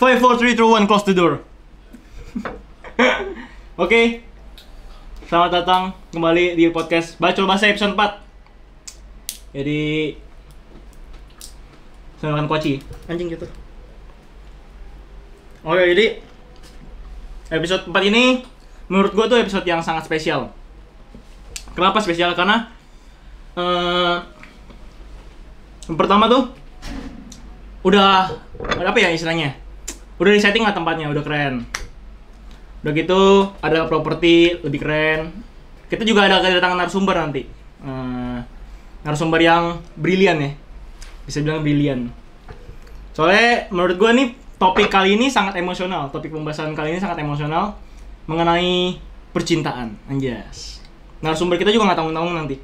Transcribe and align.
Five, 0.00 0.16
four, 0.16 0.40
three, 0.40 0.56
two, 0.56 0.64
one, 0.64 0.88
close 0.88 1.04
the 1.04 1.12
door. 1.12 1.44
Oke, 3.84 4.24
selamat 5.28 5.60
datang 5.60 5.92
kembali 6.08 6.56
di 6.56 6.72
podcast 6.72 7.20
Bacol 7.20 7.44
Bahasa 7.44 7.68
episode 7.68 7.92
4 7.92 9.60
Jadi 9.60 10.16
Saya 12.16 12.32
makan 12.32 12.48
kuaci 12.48 12.80
Anjing 13.12 13.28
gitu. 13.28 13.44
Oke, 15.68 15.84
jadi 15.92 16.24
Episode 17.52 17.92
4 17.92 18.08
ini 18.08 18.40
Menurut 18.88 19.12
gue 19.12 19.26
tuh 19.28 19.36
episode 19.36 19.68
yang 19.68 19.84
sangat 19.84 20.08
spesial. 20.08 20.48
Kenapa 21.76 22.00
spesial? 22.00 22.32
Karena 22.32 22.72
eh 23.52 24.16
Yang 25.92 25.96
pertama 26.00 26.24
tuh 26.24 26.48
Udah 27.84 28.32
Apa 28.64 28.96
ya 28.96 29.12
istilahnya 29.12 29.59
Udah 30.20 30.36
di 30.36 30.40
setting 30.40 30.62
lah 30.62 30.76
tempatnya, 30.76 31.08
udah 31.08 31.24
keren 31.24 31.64
Udah 32.84 32.92
gitu 32.96 33.48
ada 33.60 33.84
properti 33.88 34.60
lebih 34.60 34.80
keren. 34.80 35.32
Kita 35.88 36.04
juga 36.04 36.28
ada 36.28 36.40
kedatangan 36.40 36.76
narasumber 36.80 37.16
nanti. 37.16 37.44
Eh, 37.84 38.38
narasumber 39.04 39.40
yang 39.40 39.80
brilian 39.96 40.40
ya. 40.40 40.50
Bisa 41.28 41.44
bilang 41.44 41.60
brilian. 41.60 42.08
Soalnya 43.12 43.68
menurut 43.68 43.96
gua 44.00 44.16
nih 44.16 44.32
topik 44.56 44.88
kali 44.88 45.16
ini 45.16 45.28
sangat 45.28 45.60
emosional. 45.60 46.08
Topik 46.08 46.32
pembahasan 46.32 46.72
kali 46.72 46.96
ini 46.96 47.00
sangat 47.00 47.20
emosional 47.20 47.76
mengenai 48.24 48.96
percintaan. 49.36 49.96
Anjas. 50.08 50.80
Narasumber 51.20 51.60
kita 51.60 51.68
juga 51.68 51.92
nggak 51.92 51.98
tanggung-tanggung 52.00 52.36
nanti. 52.36 52.56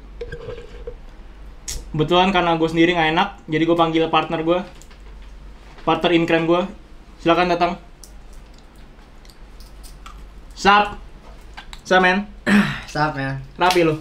Kebetulan 1.93 2.29
karena 2.29 2.53
gue 2.61 2.69
sendiri 2.69 2.93
nggak 2.93 3.09
enak, 3.17 3.29
jadi 3.49 3.63
gue 3.65 3.77
panggil 3.77 4.03
partner 4.13 4.45
gue, 4.45 4.59
partner 5.81 6.11
in 6.13 6.29
crime 6.29 6.45
gue. 6.45 6.61
Silakan 7.27 7.51
datang. 7.51 7.75
Sap. 10.55 10.95
Sap 11.83 11.99
men. 11.99 12.23
Sap 12.87 13.19
ya. 13.19 13.35
Rapi 13.59 13.83
lu. 13.83 13.99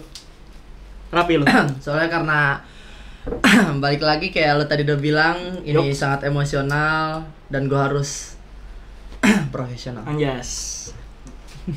Rapi 1.10 1.34
lu. 1.34 1.42
Soalnya 1.82 2.06
karena 2.06 2.62
balik 3.82 4.06
lagi 4.06 4.30
kayak 4.30 4.62
lo 4.62 4.64
tadi 4.70 4.86
udah 4.86 4.98
bilang 5.02 5.58
ini 5.66 5.90
Yup. 5.90 5.98
sangat 5.98 6.30
emosional 6.30 7.26
dan 7.50 7.66
gua 7.66 7.90
harus 7.90 8.38
profesional. 9.50 10.06
Anjas. 10.06 10.94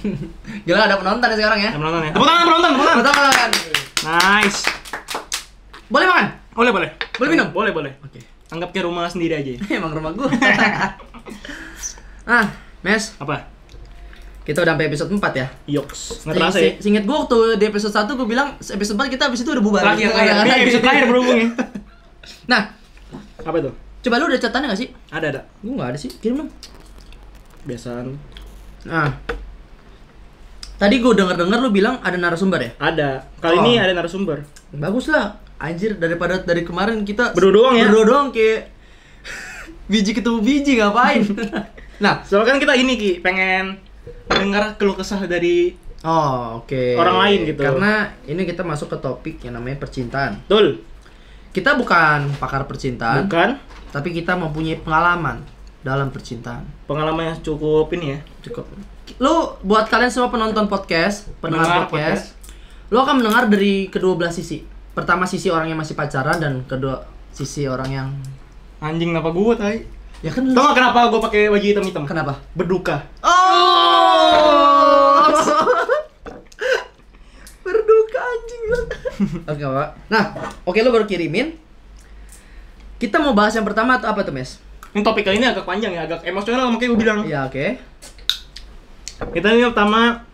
Gila 0.70 0.86
ada 0.86 1.02
penonton 1.02 1.34
ya 1.34 1.38
sekarang 1.42 1.66
ya? 1.66 1.74
Ada 1.74 1.82
penonton 1.82 2.02
ya? 2.06 2.12
Tepuk 2.14 2.28
tangan 2.30 2.46
penonton, 2.46 2.70
tepuk 2.78 2.86
tangan. 2.86 3.02
Penonton 3.02 3.34
kan? 3.34 3.52
Nice. 4.06 4.60
Boleh 5.90 6.06
makan? 6.06 6.26
Boleh, 6.54 6.72
boleh. 6.78 6.90
Boleh 7.18 7.30
minum? 7.34 7.48
Boleh, 7.50 7.74
boleh. 7.74 7.98
Oke. 8.06 8.22
Anggap 8.50 8.70
kayak 8.74 8.86
rumah 8.90 9.06
sendiri 9.06 9.34
aja. 9.38 9.58
Emang 9.78 9.94
rumah 9.94 10.14
gua. 10.14 10.30
ah, 12.26 12.46
Mes, 12.80 13.04
Apa? 13.18 13.46
kita 14.40 14.66
udah 14.66 14.74
sampai 14.74 14.90
episode 14.90 15.12
4 15.14 15.22
ya. 15.36 15.48
Yoks. 15.70 16.26
Nggak 16.26 16.36
terasa 16.36 16.58
ya? 16.58 16.72
Seinget 16.82 17.06
gua 17.06 17.22
waktu 17.22 17.38
di 17.56 17.66
episode 17.70 17.94
1 17.94 18.10
gua 18.10 18.26
bilang 18.26 18.50
episode 18.58 18.98
4 18.98 19.14
kita 19.14 19.24
abis 19.30 19.42
itu 19.42 19.52
udah 19.52 19.62
bubar. 19.62 19.82
Terakhir, 19.86 20.10
terakhir. 20.10 20.34
Ini 20.42 20.62
episode 20.66 20.84
terakhir 20.84 21.06
berhubung 21.06 21.38
ya. 21.38 21.50
Nah, 22.52 22.62
Apa 23.40 23.58
itu? 23.58 23.70
coba 24.00 24.16
lu 24.18 24.26
ada 24.26 24.38
catatannya 24.38 24.68
gak 24.70 24.80
sih? 24.80 24.90
Ada, 25.10 25.26
ada. 25.30 25.42
Gua 25.62 25.74
nggak 25.76 25.90
ada 25.94 25.98
sih. 25.98 26.10
Kirim 26.18 26.42
dong. 26.42 26.50
Biasaan. 27.64 28.18
Nah. 28.86 29.12
Tadi 30.80 30.96
gue 30.98 31.12
denger-denger 31.12 31.60
lu 31.60 31.70
bilang 31.70 32.00
ada 32.00 32.16
narasumber 32.16 32.60
ya? 32.64 32.72
Ada. 32.80 33.10
Kali 33.38 33.54
Oh. 33.54 33.62
ini 33.62 33.76
ada 33.76 33.92
narasumber. 33.92 34.48
Bagus 34.72 35.12
lah. 35.12 35.36
Anjir 35.60 36.00
daripada 36.00 36.40
dari 36.40 36.64
kemarin 36.64 37.04
kita 37.04 37.36
Berdua 37.36 37.52
doang 37.54 37.76
ya? 37.76 37.86
Berdua 37.86 38.06
doang 38.08 38.28
kayak 38.32 38.79
biji 39.90 40.14
ketemu 40.14 40.40
biji 40.40 40.78
ngapain? 40.78 41.26
nah, 42.04 42.22
Soalnya 42.22 42.56
kan 42.56 42.58
kita 42.62 42.74
ini 42.78 42.94
Ki, 42.96 43.12
pengen 43.20 43.82
mendengar 44.30 44.78
keluh 44.78 44.94
kesah 44.96 45.26
dari 45.26 45.74
oh 46.06 46.62
oke. 46.64 46.96
Orang 46.96 47.18
lain 47.20 47.50
gitu. 47.50 47.60
Karena 47.60 48.14
ini 48.30 48.46
kita 48.46 48.62
masuk 48.62 48.94
ke 48.94 48.98
topik 49.02 49.36
yang 49.44 49.58
namanya 49.58 49.82
percintaan. 49.82 50.46
Betul. 50.46 50.86
Kita 51.50 51.74
bukan 51.74 52.38
pakar 52.38 52.70
percintaan, 52.70 53.26
Bukan 53.26 53.58
tapi 53.90 54.14
kita 54.14 54.38
mempunyai 54.38 54.78
pengalaman 54.78 55.42
dalam 55.82 56.14
percintaan. 56.14 56.62
pengalaman 56.86 57.34
yang 57.34 57.38
cukup 57.42 57.90
ini 57.98 58.14
ya. 58.14 58.20
Cukup. 58.46 58.70
Lu 59.18 59.58
buat 59.66 59.90
kalian 59.90 60.14
semua 60.14 60.30
penonton 60.30 60.70
podcast, 60.70 61.26
pendengar 61.42 61.66
Pendengar 61.66 61.90
podcast, 61.90 62.38
lu 62.94 63.02
akan 63.02 63.24
mendengar 63.24 63.50
dari 63.50 63.90
kedua 63.90 64.14
belah 64.14 64.30
sisi. 64.30 64.62
Pertama 64.94 65.26
sisi 65.26 65.50
orang 65.50 65.74
yang 65.74 65.80
masih 65.82 65.98
pacaran 65.98 66.38
dan 66.38 66.62
kedua 66.70 67.02
sisi 67.34 67.66
orang 67.66 67.90
yang 67.90 68.08
Anjing 68.80 69.12
kenapa 69.12 69.30
gua 69.32 69.56
tai? 69.60 69.84
ya 70.20 70.36
kan 70.36 70.44
Tau 70.52 70.72
gak 70.72 70.76
kenapa 70.76 71.08
gua 71.08 71.20
pakai 71.24 71.48
baju 71.48 71.64
hitam-hitam? 71.64 72.04
kenapa? 72.04 72.40
Berduka. 72.56 73.08
Oh. 73.24 75.28
Berduka 77.64 78.20
anjing 78.20 78.62
lu. 78.68 78.80
Oke, 79.48 79.64
Pak. 79.64 79.90
Nah, 80.08 80.24
oke 80.64 80.80
lu 80.80 80.92
baru 80.92 81.04
kirimin. 81.04 81.56
Kita 83.00 83.16
mau 83.20 83.32
bahas 83.32 83.56
yang 83.56 83.64
pertama 83.64 83.96
atau 83.96 84.12
apa 84.12 84.28
tuh, 84.28 84.36
Mes? 84.36 84.60
Ini 84.92 85.06
topik 85.06 85.24
kali 85.24 85.40
ini 85.40 85.48
agak 85.48 85.64
panjang 85.64 85.94
ya, 85.94 86.04
agak 86.04 86.26
emosional 86.26 86.68
makanya 86.68 86.90
gue 86.92 87.00
bilang. 87.00 87.20
Iya, 87.24 87.48
oke. 87.48 87.66
Kita 89.36 89.54
ini 89.54 89.64
pertama 89.70 90.26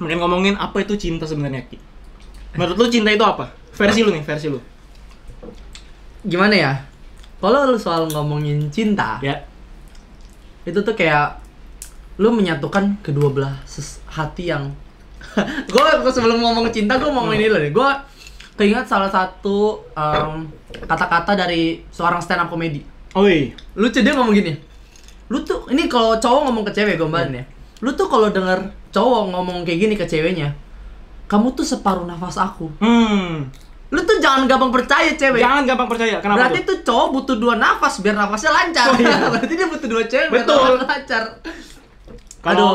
mungkin 0.00 0.16
ngomongin 0.22 0.54
apa 0.56 0.80
itu 0.80 0.96
cinta 0.96 1.28
sebenarnya 1.28 1.66
Ki. 1.68 1.76
Menurut 2.56 2.76
lu 2.80 2.86
cinta 2.90 3.12
itu 3.12 3.22
apa? 3.22 3.52
Versi 3.76 4.00
lu 4.02 4.10
nih, 4.10 4.24
versi 4.24 4.46
lu. 4.50 4.58
Gimana 6.26 6.54
ya? 6.56 6.72
Kalau 7.40 7.64
lu 7.66 7.78
soal 7.80 8.04
ngomongin 8.12 8.68
cinta, 8.68 9.16
Ya. 9.24 9.40
itu 10.68 10.76
tuh 10.84 10.92
kayak 10.92 11.40
lu 12.20 12.28
menyatukan 12.30 13.00
kedua 13.00 13.32
belah 13.32 13.56
hati 14.12 14.52
yang 14.52 14.68
gue 15.72 15.84
sebelum 16.12 16.36
ngomong 16.36 16.68
cinta 16.68 17.00
gue 17.00 17.08
mau 17.08 17.24
ngomongin 17.24 17.40
ini 17.40 17.48
loh 17.48 17.60
deh. 17.60 17.72
Gue 17.72 17.90
keinget 18.60 18.84
salah 18.84 19.08
satu 19.08 19.80
em, 19.96 20.44
kata-kata 20.84 21.32
dari 21.32 21.80
seorang 21.88 22.20
stand 22.20 22.44
up 22.44 22.52
comedy 22.52 22.84
Oi. 23.16 23.56
lucu 23.72 24.04
dia 24.04 24.12
ngomong 24.12 24.36
gini. 24.36 24.52
Lu 25.32 25.40
tuh 25.40 25.64
ini 25.72 25.88
kalau 25.88 26.20
cowok 26.20 26.40
ngomong 26.44 26.64
ke 26.68 26.72
cewek 26.76 27.00
gombalin 27.00 27.40
ya. 27.40 27.44
Lu 27.80 27.96
tuh 27.96 28.04
kalau 28.12 28.28
denger 28.28 28.68
cowok 28.92 29.32
ngomong 29.32 29.64
kayak 29.64 29.88
gini 29.88 29.94
ke 29.96 30.04
ceweknya 30.04 30.52
kamu 31.30 31.54
tuh 31.54 31.62
separuh 31.62 32.04
nafas 32.04 32.36
aku. 32.36 32.66
Hmm. 32.82 33.46
Lu 33.90 34.00
tuh 34.00 34.16
jangan 34.18 34.46
gampang 34.46 34.70
percaya 34.70 35.10
cewek 35.12 35.42
Jangan 35.42 35.66
gampang 35.66 35.88
percaya. 35.88 36.22
Kenapa 36.22 36.46
berarti 36.46 36.62
tuh? 36.62 36.66
tuh 36.70 36.78
cowok 36.86 37.06
butuh 37.10 37.36
dua 37.36 37.54
nafas 37.56 37.98
biar 37.98 38.14
nafasnya 38.14 38.50
lancar 38.50 38.86
Oh, 38.86 38.96
iya. 38.96 39.18
berarti 39.34 39.52
dia 39.52 39.66
butuh 39.66 39.88
dua 39.88 40.02
cewek 40.04 40.28
biar 40.30 40.42
Betul. 40.42 40.56
nafasnya 40.56 40.86
lancar 40.86 41.22
Kalau 42.40 42.68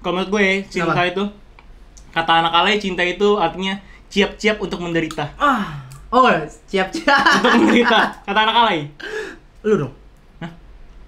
kalau 0.00 0.12
menurut 0.16 0.30
gue 0.30 0.44
cinta 0.66 0.90
Kenapa? 0.90 1.06
itu 1.06 1.24
kata 2.10 2.32
anak 2.38 2.52
alay 2.54 2.76
cinta 2.76 3.00
itu 3.00 3.28
artinya 3.36 3.76
siap-siap 4.08 4.56
untuk 4.58 4.80
menderita. 4.80 5.24
ah 5.36 5.80
oh 6.08 6.28
siap 6.66 6.88
siap 6.90 7.20
Untuk 7.38 7.52
menderita. 7.62 8.20
Kata 8.22 8.38
anak 8.42 8.56
alay. 8.58 8.78
lu 9.62 9.76
dong 9.78 9.92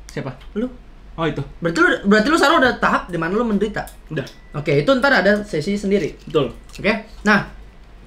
Siapa? 0.07 0.31
lu 0.55 0.69
Oh 1.15 1.25
itu. 1.25 1.43
berarti 1.59 1.79
lu 1.79 1.89
berarti 2.05 2.27
lu 2.27 2.35
sekarang 2.35 2.59
udah 2.59 2.75
tahap 2.77 3.07
di 3.07 3.15
mana 3.15 3.33
lu 3.33 3.43
menderita 3.43 3.87
Udah. 4.09 4.27
oke 4.53 4.73
itu 4.75 4.91
ntar 4.95 5.15
ada 5.15 5.41
sesi 5.41 5.75
sendiri 5.75 6.15
Betul. 6.23 6.51
oke 6.53 6.93
nah 7.23 7.47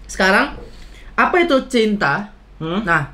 sekarang 0.05 0.55
apa 1.17 1.35
itu 1.39 1.57
cinta 1.67 2.31
Hmm? 2.57 2.81
nah 2.81 3.13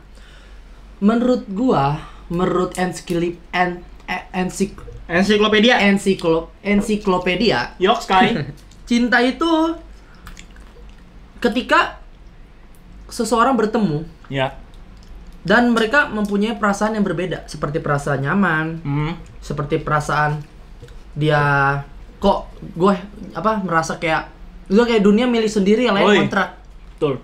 menurut 1.00 1.44
gua 1.50 2.00
menurut 2.28 2.72
ensiklip 2.74 3.36
en 3.52 3.80
e- 4.04 4.28
ensik 4.34 4.80
Ensiklopedia. 5.04 5.84
ensiklo 5.84 6.48
ensiklopedia 6.62 7.76
Yok 7.78 8.00
Sky. 8.00 8.40
cinta 8.88 9.20
itu 9.20 9.76
ketika 11.40 12.00
seseorang 13.06 13.54
bertemu 13.54 14.08
ya. 14.28 14.56
dan 15.44 15.70
mereka 15.70 16.08
mempunyai 16.08 16.56
perasaan 16.56 16.96
yang 16.96 17.04
berbeda 17.04 17.44
seperti 17.46 17.78
perasaan 17.78 18.24
nyaman 18.24 18.80
Hmm. 18.80 19.14
seperti 19.38 19.76
perasaan 19.78 20.40
dia 21.14 21.84
kok 22.18 22.48
gue 22.74 22.96
apa 23.34 23.60
merasa 23.60 24.00
kayak 24.00 24.32
gue 24.66 24.82
kayak 24.82 25.04
dunia 25.04 25.28
milik 25.28 25.52
sendiri 25.52 25.84
yang 25.84 25.94
lain 25.94 26.26
kontrak 26.26 26.56
Betul. 26.96 27.20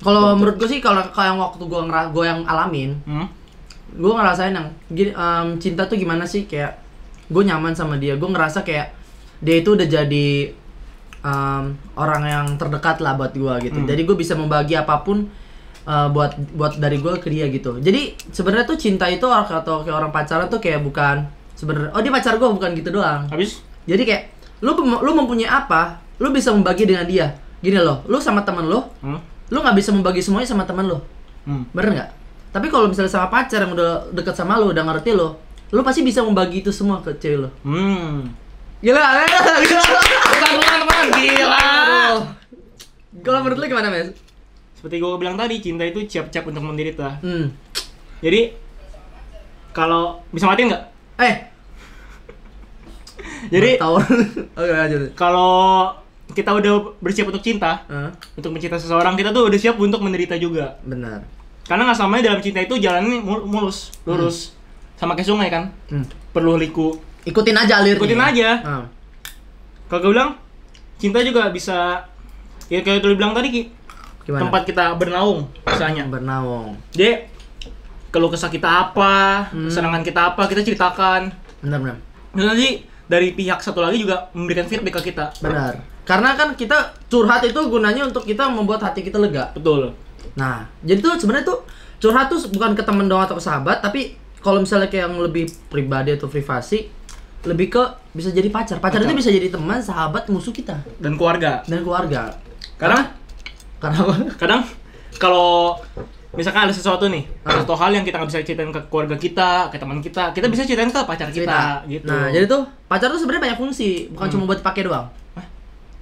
Kalau 0.00 0.32
menurut 0.32 0.56
gue 0.56 0.66
sih 0.66 0.78
kalau 0.78 1.00
yang 1.12 1.36
waktu 1.36 1.62
gue 1.62 1.80
ngera 1.82 2.02
gue 2.08 2.24
yang 2.24 2.40
alamin 2.44 2.96
Hmm. 3.04 3.26
gue 3.90 4.12
ngerasain 4.12 4.50
yang 4.50 4.68
gini 4.86 5.10
em, 5.10 5.46
cinta 5.56 5.84
tuh 5.84 5.94
gimana 5.94 6.22
sih 6.22 6.44
kayak 6.44 6.78
gue 7.26 7.42
nyaman 7.42 7.72
sama 7.72 7.94
dia 7.94 8.14
gue 8.14 8.26
ngerasa 8.26 8.60
kayak 8.60 8.94
dia 9.38 9.56
itu 9.56 9.72
udah 9.72 9.84
jadi 9.84 10.28
em, 11.20 11.64
orang 11.94 12.22
yang 12.24 12.46
terdekat 12.56 12.98
lah 12.98 13.14
buat 13.14 13.32
gue 13.32 13.54
gitu 13.62 13.78
Hmm. 13.78 13.86
jadi 13.86 14.00
gue 14.00 14.16
bisa 14.16 14.32
membagi 14.32 14.74
apa 14.74 15.00
pun 15.00 15.28
eh, 15.82 16.08
buat 16.08 16.32
buat 16.52 16.76
dari 16.76 16.96
gue 16.96 17.12
ke 17.16 17.28
dia 17.28 17.48
gitu 17.48 17.76
jadi 17.78 18.00
sebenarnya 18.26 18.66
tuh 18.66 18.78
cinta 18.78 19.04
itu 19.06 19.24
orang 19.24 19.44
atau 19.44 19.80
kayak 19.80 19.96
orang 19.96 20.10
pacaran 20.10 20.46
tuh 20.46 20.58
kayak 20.58 20.80
bukan 20.80 21.24
sebenarnya 21.52 21.90
oh 21.90 22.00
dia 22.00 22.08
pacar 22.10 22.36
gue 22.36 22.48
bukan 22.48 22.70
gitu 22.72 22.88
doang 22.90 23.28
Habis? 23.28 23.60
jadi 23.84 24.02
kayak 24.02 24.22
lu 24.60 24.72
lu 24.76 25.12
mempunyai 25.14 25.44
apa 25.46 25.98
lu 26.16 26.28
bisa 26.30 26.52
membagi 26.52 26.84
dengan 26.84 27.04
dia 27.04 27.32
gini 27.58 27.76
loh 27.76 28.00
lu 28.06 28.16
sama 28.18 28.40
temen 28.40 28.64
lu 28.64 28.80
Hmm. 29.00 29.20
Lu 29.50 29.58
nggak 29.58 29.74
bisa 29.74 29.90
membagi 29.90 30.20
semuanya 30.20 30.46
sama 30.46 30.64
temen 30.64 30.86
lu 30.86 30.98
Hmm. 31.40 31.64
bener 31.72 31.90
nggak 31.96 32.10
tapi 32.50 32.68
kalau 32.68 32.84
misalnya 32.84 33.08
sama 33.08 33.26
pacar 33.26 33.64
yang 33.64 33.72
udah 33.72 34.10
deket 34.10 34.34
sama 34.34 34.56
lu 34.56 34.70
udah 34.70 34.84
ngerti 34.84 35.12
lu 35.12 35.32
lu 35.70 35.80
pasti 35.80 36.02
bisa 36.02 36.20
membagi 36.20 36.60
itu 36.60 36.68
semua 36.68 36.98
ke 36.98 37.14
cewek 37.14 37.46
lu. 37.46 37.50
Hmm. 37.62 38.26
Gila, 38.80 38.98
gila, 39.22 39.54
gila. 39.62 39.82
Gila. 41.14 41.54
Aduh. 41.54 42.18
Kalau 43.20 43.38
menurut 43.40 43.58
lu 43.60 43.66
gimana, 43.68 43.86
Mes? 43.86 44.10
Seperti 44.74 44.98
gue 44.98 45.14
bilang 45.14 45.36
tadi, 45.36 45.60
cinta 45.60 45.84
itu 45.84 46.02
siap-siap 46.02 46.42
untuk 46.42 46.64
menderita. 46.64 47.22
Hmm. 47.22 47.54
Jadi 48.18 48.50
kalau 49.70 50.18
bisa 50.28 50.50
matiin 50.50 50.74
nggak? 50.74 50.84
Eh, 51.20 51.34
Jadi 53.48 53.70
tahu. 53.78 53.94
Oke, 54.58 54.72
lanjut. 54.72 55.00
kalau 55.14 55.92
kita 56.30 56.50
udah 56.52 56.72
bersiap 56.98 57.26
untuk 57.26 57.40
cinta, 57.40 57.82
Hah? 57.84 58.10
untuk 58.32 58.50
mencinta 58.50 58.74
seseorang, 58.74 59.14
kita 59.14 59.30
tuh 59.30 59.46
udah 59.46 59.58
siap 59.58 59.76
untuk 59.76 59.98
menderita 59.98 60.34
juga. 60.34 60.78
benar. 60.82 61.22
Karena 61.62 61.86
nggak 61.86 61.98
samanya 61.98 62.22
dalam 62.26 62.40
cinta 62.40 62.58
itu 62.58 62.74
jalannya 62.74 63.18
mul- 63.18 63.46
mulus, 63.46 63.94
lurus, 64.02 64.58
sama 64.94 65.14
kayak 65.14 65.28
sungai 65.28 65.48
kan. 65.48 65.70
Hmm. 65.86 66.02
Perlu 66.28 66.54
liku. 66.56 66.98
Ikutin 67.22 67.54
aja 67.54 67.78
alirnya. 67.78 67.94
Ikutin 67.96 68.18
aja. 68.20 68.48
Ah. 68.60 68.84
Kalau 69.86 70.00
gue 70.02 70.10
bilang, 70.10 70.34
cinta 70.96 71.18
juga 71.20 71.46
bisa, 71.48 72.06
ya 72.66 72.80
kayak 72.80 73.02
lu 73.02 73.14
bilang 73.14 73.30
tadi, 73.32 73.48
Ki, 73.50 73.62
Gimana? 74.24 74.40
tempat 74.42 74.62
kita 74.64 74.84
bernaung, 74.94 75.46
misalnya. 75.62 76.06
bernaung. 76.06 76.74
Jadi, 76.90 77.26
kalau 78.08 78.26
kesah 78.26 78.50
kita 78.50 78.66
apa, 78.66 79.46
Hmm. 79.48 79.66
kesenangan 79.66 80.02
kita 80.02 80.20
apa, 80.28 80.42
kita 80.44 80.62
ceritakan. 80.62 81.30
Benar, 81.60 81.78
benar. 81.78 81.96
Terus 82.32 82.46
nanti 82.46 82.68
dari 83.06 83.30
pihak 83.30 83.58
satu 83.58 83.78
lagi 83.78 83.98
juga 84.00 84.30
memberikan 84.32 84.66
feedback 84.66 84.98
ke 84.98 85.10
kita. 85.10 85.34
Benar. 85.38 85.82
Karena 86.10 86.34
kan 86.34 86.48
kita 86.52 86.74
curhat 87.06 87.42
itu 87.42 87.60
gunanya 87.64 88.02
untuk 88.02 88.26
kita 88.26 88.50
membuat 88.50 88.82
hati 88.82 89.00
kita 89.00 89.16
lega. 89.16 89.54
Betul. 89.54 89.94
Nah, 90.34 90.66
jadi 90.82 90.98
tuh 90.98 91.14
sebenarnya 91.16 91.46
tuh 91.46 91.62
curhat 91.98 92.26
tuh 92.26 92.42
bukan 92.50 92.74
ke 92.74 92.82
temen 92.82 93.06
doang 93.06 93.22
atau 93.22 93.38
ke 93.38 93.42
sahabat, 93.42 93.78
tapi 93.78 94.18
kalau 94.40 94.58
misalnya 94.58 94.88
kayak 94.88 95.06
yang 95.06 95.20
lebih 95.20 95.46
pribadi 95.68 96.10
atau 96.10 96.26
privasi, 96.26 96.90
lebih 97.42 97.70
ke 97.70 97.82
bisa 98.10 98.28
jadi 98.30 98.48
pacar. 98.48 98.76
Pacar, 98.78 98.98
Pacar. 98.98 99.06
itu 99.06 99.14
bisa 99.14 99.30
jadi 99.30 99.48
teman, 99.48 99.78
sahabat, 99.78 100.26
musuh 100.26 100.50
kita 100.50 100.82
Dan 100.98 101.14
keluarga. 101.14 101.62
dan 101.64 101.80
keluarga. 101.80 102.34
Karena 102.74 103.06
Karena 103.78 103.96
apa? 103.98 104.14
kadang 104.36 104.62
kalau 105.16 105.76
misalkan 106.32 106.64
ada 106.64 106.74
sesuatu 106.74 107.06
nih, 107.06 107.24
Ah. 107.42 107.54
sesuatu 107.54 107.74
hal 107.76 107.90
yang 107.92 108.04
kita 108.04 108.18
nggak 108.18 108.28
bisa 108.28 108.40
ceritain 108.42 108.68
ke 108.68 108.80
keluarga 108.86 109.16
kita, 109.16 109.50
ke 109.68 109.76
teman 109.76 109.98
kita, 109.98 110.32
kita 110.32 110.46
bisa 110.48 110.62
ceritain 110.64 110.88
ke 110.88 111.00
pacar 111.00 111.28
kita, 111.30 111.84
gitu. 111.86 112.06
Nah, 112.06 112.28
jadi 112.28 112.44
tuh 112.44 112.62
pacar 112.86 113.08
tuh 113.08 113.18
sebenarnya 113.18 113.42
banyak 113.46 113.58
fungsi, 113.58 113.90
bukan 114.10 114.26
Hmm. 114.26 114.32
cuma 114.34 114.42
buat 114.46 114.58
dipakai 114.58 114.82
doang. 114.84 115.06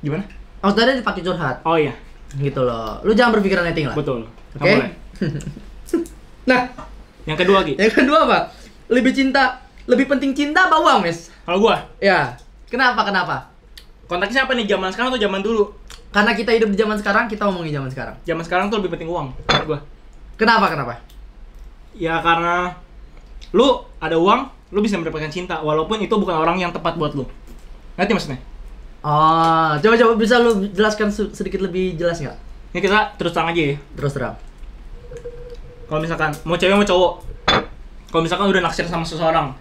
Gimana? 0.01 0.25
Maksudnya 0.59 0.99
dipakai 0.99 1.23
curhat, 1.23 1.57
Oh 1.63 1.75
iya, 1.75 1.95
gitu 2.35 2.61
loh. 2.63 2.99
Lu 3.03 3.15
jangan 3.15 3.39
berpikiran 3.39 3.63
netting 3.63 3.87
lah. 3.89 3.95
betul. 3.95 4.27
Oke. 4.59 4.65
Boleh. 4.65 4.91
Nah, 6.49 6.65
Yang 7.29 7.45
kedua, 7.45 7.61
Ki. 7.61 7.77
yang 7.77 7.93
kedua 7.93 8.25
apa? 8.25 8.39
Lebih 8.89 9.13
cinta, 9.13 9.61
lebih 9.85 10.09
penting 10.09 10.33
cinta 10.33 10.65
apa 10.65 10.81
uang, 10.81 11.05
Mes? 11.05 11.29
Kalau 11.45 11.61
gua, 11.61 11.77
Ya. 12.01 12.37
Kenapa? 12.69 13.05
Kenapa? 13.05 13.53
kontaknya 14.09 14.41
siapa 14.41 14.57
nih? 14.57 14.65
Zaman 14.65 14.89
sekarang 14.89 15.13
atau 15.13 15.21
zaman 15.21 15.45
dulu? 15.45 15.69
Karena 16.09 16.33
kita 16.33 16.57
hidup 16.57 16.73
di 16.73 16.81
zaman 16.81 16.97
sekarang, 16.97 17.29
kita 17.29 17.45
ngomongin 17.45 17.77
zaman 17.77 17.91
sekarang. 17.93 18.17
Zaman 18.25 18.41
sekarang 18.41 18.67
tuh 18.73 18.81
lebih 18.81 18.97
penting 18.97 19.13
uang 19.13 19.37
menurut 19.37 19.67
gua. 19.69 19.79
Kenapa? 20.41 20.73
Kenapa? 20.73 20.95
Ya 21.93 22.17
karena 22.25 22.73
lu 23.53 23.69
ada 24.01 24.17
uang, 24.17 24.49
lu 24.73 24.81
bisa 24.81 24.97
mendapatkan 24.97 25.29
cinta 25.29 25.61
walaupun 25.61 26.01
itu 26.01 26.13
bukan 26.17 26.33
orang 26.33 26.57
yang 26.57 26.73
tepat 26.73 26.97
buat 26.97 27.13
lu. 27.13 27.29
Ngerti 28.01 28.13
maksudnya? 28.17 28.41
Oh, 29.01 29.71
coba 29.79 29.95
coba 29.95 30.13
bisa 30.15 30.37
lu 30.37 30.67
jelaskan 30.69 31.07
se- 31.09 31.31
sedikit 31.31 31.61
lebih 31.61 31.95
jelas 31.95 32.19
nggak? 32.19 32.37
Ini 32.69 32.81
kita 32.81 33.15
terus 33.15 33.31
terang 33.31 33.49
aja 33.49 33.63
ya. 33.65 33.77
Terus 33.95 34.13
terang. 34.13 34.35
Kalau 35.85 36.01
misalkan 36.01 36.31
mau 36.43 36.55
cewek 36.55 36.75
mau 36.75 36.85
cowok, 36.85 37.13
kalau 38.09 38.23
misalkan 38.23 38.47
udah 38.47 38.61
naksir 38.61 38.85
sama 38.85 39.03
seseorang 39.03 39.55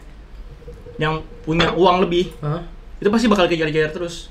yang 0.98 1.18
punya 1.42 1.70
uang 1.72 2.02
lebih, 2.02 2.34
Hah? 2.40 2.66
itu 2.98 3.08
pasti 3.08 3.28
bakal 3.28 3.46
kejar-kejar 3.46 3.92
terus. 3.92 4.28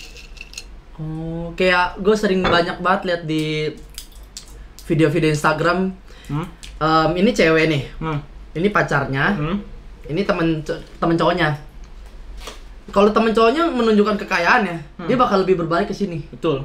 Oh, 0.97 1.55
kayak 1.55 1.97
gue 1.99 2.13
sering 2.13 2.43
banyak 2.43 2.81
banget 2.81 3.01
lihat 3.07 3.23
di 3.25 3.71
video-video 4.85 5.31
Instagram. 5.31 5.93
Hmm? 6.27 6.47
em, 6.77 7.11
ini 7.17 7.31
cewek 7.31 7.65
nih, 7.67 7.83
Hmm? 7.97 8.19
ini 8.53 8.69
pacarnya, 8.69 9.33
Hmm? 9.33 9.57
ini 10.05 10.21
temen 10.21 10.61
temen 10.99 11.15
cowoknya. 11.15 11.55
Kalau 12.87 13.11
temen 13.11 13.31
cowoknya 13.31 13.67
menunjukkan 13.67 14.15
kekayaannya, 14.17 14.77
Hmm. 14.97 15.07
dia 15.07 15.17
bakal 15.17 15.43
lebih 15.43 15.59
berbalik 15.59 15.87
ke 15.87 15.95
sini. 15.95 16.23
Betul. 16.29 16.63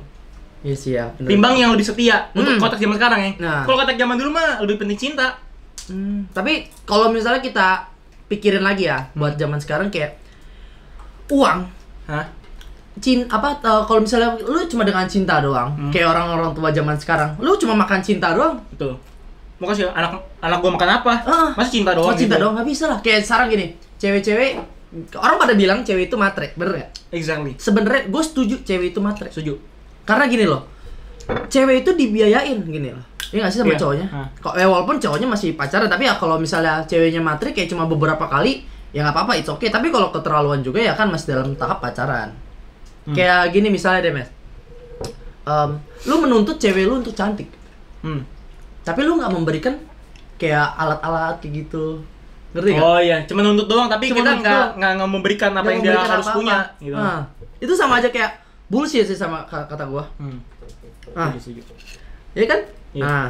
Iya 0.62 0.75
sih 0.75 0.94
ya. 0.94 1.09
bener. 1.15 1.29
Timbang 1.31 1.53
yang 1.56 1.71
lebih 1.71 1.81
setia 1.83 2.29
untuk 2.31 2.53
Hmm. 2.53 2.62
kotak 2.62 2.77
zaman 2.77 2.94
sekarang 2.95 3.19
ya. 3.19 3.31
Nah. 3.39 3.62
Kalau 3.63 3.77
kotak 3.77 3.95
zaman 3.95 4.15
dulu 4.15 4.29
mah 4.31 4.62
lebih 4.62 4.77
penting 4.77 5.00
cinta. 5.00 5.33
Hmm, 5.85 6.29
tapi 6.29 6.69
kalau 6.83 7.09
misalnya 7.09 7.41
kita 7.41 7.89
pikirin 8.27 8.62
lagi 8.62 8.85
ya, 8.85 9.09
buat 9.12 9.33
zaman 9.33 9.57
sekarang 9.57 9.89
kayak 9.89 10.21
uang 11.27 11.59
Hah? 12.06 12.25
cin 13.00 13.23
apa 13.25 13.56
eh, 13.57 13.81
kalau 13.81 14.00
misalnya 14.00 14.35
lu 14.38 14.62
cuma 14.68 14.83
dengan 14.83 15.03
cinta 15.06 15.39
doang 15.39 15.71
Hmm. 15.71 15.89
kayak 15.89 16.12
orang-orang 16.12 16.51
tua 16.51 16.69
zaman 16.69 16.94
sekarang 16.94 17.39
lu 17.39 17.56
cuma 17.56 17.73
makan 17.73 17.97
cinta 18.00 18.29
doang 18.31 18.59
Betul. 18.69 18.94
Mau 19.57 19.65
kasih 19.65 19.88
anak 19.89 20.12
anak 20.38 20.57
gua 20.59 20.71
makan 20.73 20.89
apa? 20.91 21.13
Ah. 21.23 21.50
Masa 21.53 21.71
cinta 21.71 21.94
doang 21.94 22.12
cuma 22.12 22.19
cinta 22.19 22.35
gitu? 22.35 22.41
doang 22.41 22.53
nggak 22.53 22.68
bisa 22.68 22.85
lah 22.85 23.00
kayak 23.00 23.21
sekarang 23.21 23.47
gini 23.50 23.65
cewek-cewek 23.95 24.51
orang 25.16 25.38
pada 25.38 25.54
bilang 25.54 25.82
cewek 25.82 26.08
itu 26.08 26.16
matre 26.16 26.52
bener 26.54 26.74
nggak 26.78 26.92
Exactly. 27.12 27.56
sebenarnya 27.56 28.08
gue 28.08 28.24
setuju 28.24 28.56
cewek 28.62 28.92
itu 28.92 29.00
matre 29.00 29.32
Setuju. 29.32 29.56
karena 30.04 30.28
gini 30.28 30.46
loh 30.46 30.68
cewek 31.48 31.84
itu 31.84 31.92
dibiayain 31.94 32.60
gini 32.62 32.92
loh 32.92 33.06
Iya 33.32 33.48
gak 33.48 33.52
sih 33.56 33.60
sama 33.64 33.72
Iya. 33.72 33.80
cowoknya? 33.80 34.08
Ah. 34.12 34.28
Kok 34.44 34.54
ya 34.60 34.68
walaupun 34.68 35.00
cowoknya 35.00 35.24
masih 35.24 35.56
pacaran 35.56 35.88
tapi 35.88 36.04
ya 36.04 36.20
kalau 36.20 36.36
misalnya 36.36 36.84
ceweknya 36.84 37.24
matre 37.24 37.56
kayak 37.56 37.72
cuma 37.72 37.88
beberapa 37.88 38.28
kali 38.28 38.68
ya 38.92 39.08
nggak 39.08 39.16
apa-apa 39.16 39.40
it's 39.40 39.48
okay 39.48 39.72
tapi 39.72 39.88
kalau 39.88 40.12
keterlaluan 40.12 40.60
juga 40.60 40.84
ya 40.84 40.92
kan 40.92 41.08
masih 41.08 41.40
dalam 41.40 41.56
tahap 41.56 41.80
pacaran. 41.80 42.36
Hmm. 43.08 43.16
Kayak 43.16 43.56
gini 43.56 43.72
misalnya 43.72 44.04
deh, 44.04 44.12
Mes. 44.12 44.28
Em, 45.42 45.70
lu 46.06 46.16
menuntut 46.20 46.60
cewek 46.60 46.84
lu 46.84 47.00
untuk 47.00 47.16
cantik, 47.16 47.48
Hmm. 48.04 48.28
tapi 48.84 49.00
lu 49.02 49.16
nggak 49.16 49.32
memberikan 49.32 49.80
kayak 50.36 50.68
alat-alat 50.76 51.40
kayak 51.40 51.66
gitu. 51.66 52.04
Ngerti 52.51 52.69
nggak? 52.69 52.83
Oh 52.86 53.00
iya, 53.00 53.18
cuma 53.24 53.42
nuntut 53.42 53.65
doang 53.65 53.88
tapi 53.88 54.07
Cuma 54.07 54.18
kita 54.18 54.31
nggak 54.38 54.65
nggak 54.75 54.92
nggak 54.98 55.09
memberikan 55.09 55.51
apa 55.53 55.69
yang 55.69 55.81
dia 55.81 55.95
harus 55.95 56.25
apa-apa. 56.25 56.38
punya 56.38 56.57
gitu. 56.77 56.94
Nah, 56.94 57.19
itu 57.57 57.74
sama 57.74 57.94
aja 57.98 58.07
kayak 58.07 58.31
bullshit 58.68 59.03
sih 59.03 59.13
sama 59.13 59.44
ka- 59.45 59.65
kata 59.65 59.86
gua. 59.86 60.03
Hmm. 60.18 60.39
Ah, 61.12 61.31
Setuju, 61.33 61.59
setuju. 61.59 61.62
ya 62.33 62.45
kan? 62.45 62.59
Iya. 62.92 63.03
Nah, 63.03 63.27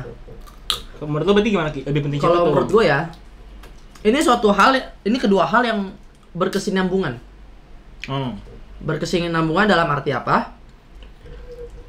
Menurut 1.02 1.26
lo 1.26 1.34
berarti 1.34 1.50
gimana 1.50 1.70
Ki? 1.70 1.82
Lebih 1.82 2.02
penting 2.04 2.20
kalau 2.20 2.46
menurut 2.48 2.70
gue 2.70 2.86
ya 2.86 3.10
ini 4.02 4.18
suatu 4.18 4.50
hal 4.50 4.74
ini 5.02 5.18
kedua 5.18 5.44
hal 5.44 5.62
yang 5.62 5.90
berkesinambungan 6.32 7.18
Hmm. 8.04 8.38
berkesinambungan 8.80 9.66
dalam 9.66 9.86
arti 9.88 10.10
apa 10.10 10.54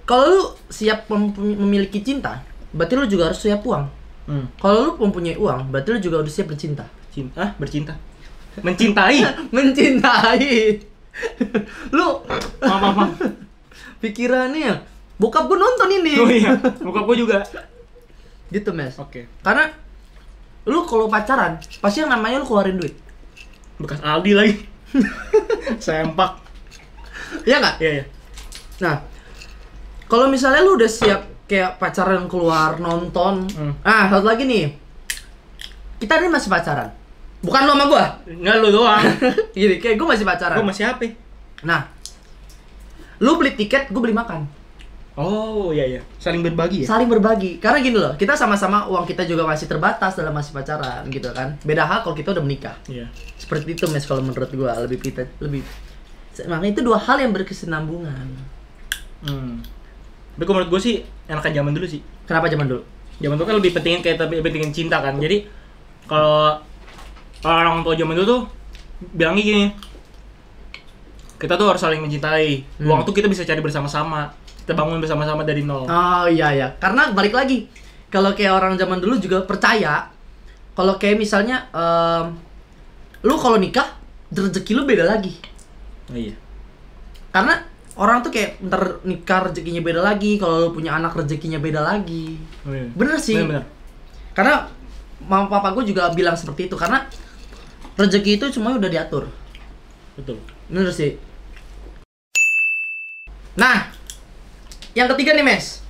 kalau 0.03 0.25
lu 0.27 0.41
siap 0.67 1.09
mem- 1.09 1.33
memiliki 1.59 2.01
cinta 2.01 2.41
berarti 2.71 2.95
lu 2.95 3.05
juga 3.07 3.29
harus 3.29 3.37
siap 3.39 3.61
uang 3.63 3.85
Hmm. 4.23 4.49
kalau 4.57 4.77
lu 4.83 5.03
mempunyai 5.03 5.37
uang 5.37 5.69
berarti 5.69 5.89
lu 5.91 6.01
juga 6.01 6.17
udah 6.21 6.33
siap 6.33 6.49
bercinta 6.49 6.89
Cinta, 7.13 7.39
ah, 7.39 7.51
bercinta. 7.55 7.95
Mencintai. 8.59 9.17
mencintai 9.55 10.81
lu 11.93 12.09
maaf, 12.59 12.81
maaf, 12.81 12.95
maaf. 12.97 13.13
pikirannya 14.03 14.81
bokap 15.15 15.45
gue 15.45 15.55
nonton 15.55 15.89
ini 15.93 16.13
Oh 16.17 16.25
iya, 16.27 16.57
bokap 16.87 17.05
gua 17.05 17.13
juga. 17.15 17.39
gitu 18.49 18.73
mes 18.73 18.97
Oke. 18.97 19.29
karena 19.41 19.69
lu 20.65 20.85
kalau 20.85 21.09
pacaran 21.09 21.61
pasti 21.81 22.01
yang 22.01 22.09
namanya 22.09 22.41
lu 22.41 22.47
keluarin 22.47 22.77
duit 22.77 22.97
Bekas 23.77 24.01
Aldi 24.01 24.33
lagi. 24.33 24.55
Sempak. 25.79 26.39
Iya 27.43 27.57
nggak 27.59 27.77
Iya, 27.77 27.91
iya. 27.93 28.05
Nah, 28.79 28.97
kalau 30.07 30.29
misalnya 30.29 30.61
lu 30.61 30.77
udah 30.77 30.87
siap 30.87 31.21
kayak 31.45 31.77
pacaran 31.77 32.25
keluar 32.25 32.77
nonton, 32.77 33.49
Hmm. 33.51 33.73
ah 33.83 34.07
satu 34.07 34.23
lagi 34.23 34.45
nih, 34.45 34.77
kita 35.99 36.21
ini 36.21 36.29
masih 36.29 36.47
pacaran, 36.47 36.89
bukan 37.43 37.61
lu 37.67 37.73
sama 37.75 37.85
gua, 37.87 38.05
Enggak 38.25 38.55
lu 38.59 38.69
doang. 38.71 39.03
gini 39.53 39.77
kayak 39.83 39.99
gua 39.99 40.15
masih 40.15 40.25
pacaran. 40.25 40.57
gua 40.57 40.67
masih 40.67 40.85
HP. 40.87 41.03
Nah, 41.63 41.91
lu 43.19 43.35
beli 43.37 43.55
tiket, 43.55 43.91
gua 43.91 44.03
beli 44.03 44.15
makan, 44.15 44.47
Oh, 45.13 45.69
iya 45.77 45.85
iya. 45.85 46.01
Saling 46.17 46.41
berbagi 46.41 46.83
ya? 46.83 46.87
saling 46.89 47.05
berbagi. 47.05 47.61
Karena 47.61 47.85
gini 47.85 48.01
loh, 48.01 48.17
kita 48.17 48.33
sama-sama 48.33 48.89
uang 48.89 49.05
kita 49.05 49.29
juga 49.29 49.45
masih 49.45 49.69
terbatas 49.69 50.17
dalam 50.17 50.33
masih 50.33 50.57
pacaran 50.57 51.05
gitu 51.13 51.29
kan. 51.37 51.53
Beda 51.61 51.85
hal 51.85 52.01
kalau 52.01 52.17
kita 52.17 52.33
udah 52.33 52.41
menikah. 52.41 52.73
Iya. 52.89 53.13
Seperti 53.37 53.77
itu 53.77 53.85
mes 53.93 54.09
kalau 54.09 54.25
menurut 54.25 54.49
gua 54.57 54.73
lebih 54.81 55.05
kita 55.05 55.29
lebih. 55.45 55.61
Makanya 56.49 56.73
itu 56.73 56.81
dua 56.81 56.97
hal 56.97 57.21
yang 57.21 57.29
berkesinambungan. 57.37 58.25
Hmm. 59.29 59.61
Tapi 60.33 60.49
menurut 60.49 60.73
gua 60.73 60.81
sih 60.81 61.05
enakan 61.29 61.53
zaman 61.53 61.73
dulu 61.77 61.85
sih. 61.85 62.01
Kenapa 62.25 62.49
zaman 62.49 62.65
dulu? 62.65 62.81
Zaman 63.21 63.37
dulu 63.37 63.47
kan 63.53 63.57
lebih 63.61 63.71
pentingin 63.77 64.01
kayak 64.01 64.17
tapi 64.17 64.41
lebih 64.41 64.49
pentingin 64.49 64.73
cinta 64.73 64.97
kan. 65.05 65.21
Jadi 65.21 65.45
kalau 66.09 66.57
orang 67.47 67.83
tua 67.83 67.95
zaman 67.99 68.15
dulu 68.15 68.27
tuh 68.27 68.43
bilangnya 69.15 69.43
gini. 69.43 69.65
Kita 71.39 71.59
tuh 71.59 71.67
harus 71.75 71.83
saling 71.83 71.99
mencintai. 71.99 72.63
Hmm. 72.79 72.87
Uang 72.87 73.03
tuh 73.03 73.15
kita 73.15 73.27
bisa 73.27 73.43
cari 73.43 73.59
bersama-sama. 73.59 74.31
Kita 74.63 74.79
bangun 74.79 75.03
bersama-sama 75.03 75.43
dari 75.43 75.67
nol. 75.67 75.91
Oh 75.91 76.27
iya 76.31 76.55
ya, 76.55 76.69
karena 76.79 77.11
balik 77.11 77.35
lagi 77.35 77.67
kalau 78.13 78.31
kayak 78.31 78.55
orang 78.55 78.79
zaman 78.79 79.03
dulu 79.03 79.19
juga 79.19 79.43
percaya 79.43 80.07
kalau 80.79 81.01
kayak 81.01 81.19
misalnya 81.19 81.67
em, 81.75 82.39
lu 83.27 83.35
kalau 83.43 83.59
nikah 83.59 83.99
rezeki 84.31 84.73
lu 84.79 84.87
beda 84.87 85.03
lagi. 85.03 85.35
Oh 86.07 86.17
iya. 86.17 86.39
Karena 87.35 87.59
orang 87.99 88.23
tuh 88.23 88.31
kayak 88.31 88.63
ntar 88.63 89.03
nikah 89.03 89.51
rezekinya 89.51 89.83
beda 89.83 90.01
lagi, 90.01 90.39
kalau 90.41 90.69
lu 90.69 90.71
punya 90.71 90.95
anak 90.97 91.13
rezekinya 91.17 91.59
beda 91.59 91.81
lagi. 91.83 92.39
Oh, 92.65 92.73
iya. 92.73 92.89
Bener 92.93 93.19
sih. 93.19 93.37
Bener, 93.37 93.49
bener. 93.61 93.65
Karena 94.33 94.55
mama 95.27 95.51
papa 95.51 95.75
gue 95.75 95.91
juga 95.93 96.09
bilang 96.15 96.39
seperti 96.39 96.71
itu 96.71 96.77
karena 96.79 97.05
rezeki 97.97 98.41
itu 98.41 98.47
semuanya 98.53 98.83
udah 98.83 98.91
diatur. 98.91 99.25
Betul. 100.17 100.39
Bener 100.69 100.93
sih. 100.93 101.17
Nah, 103.53 103.93
yang 104.97 105.09
ketiga 105.13 105.37
nih 105.37 105.45
mes, 105.45 105.83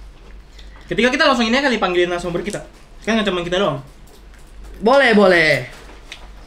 Ketika 0.92 1.08
kita 1.08 1.24
langsung 1.24 1.48
ini 1.48 1.56
kali 1.56 1.80
panggilin 1.80 2.10
narasumber 2.10 2.44
kita. 2.44 2.60
Kan 3.06 3.16
nggak 3.16 3.26
cuma 3.32 3.40
kita 3.40 3.56
doang. 3.56 3.80
boleh 4.82 5.14
boleh. 5.14 5.64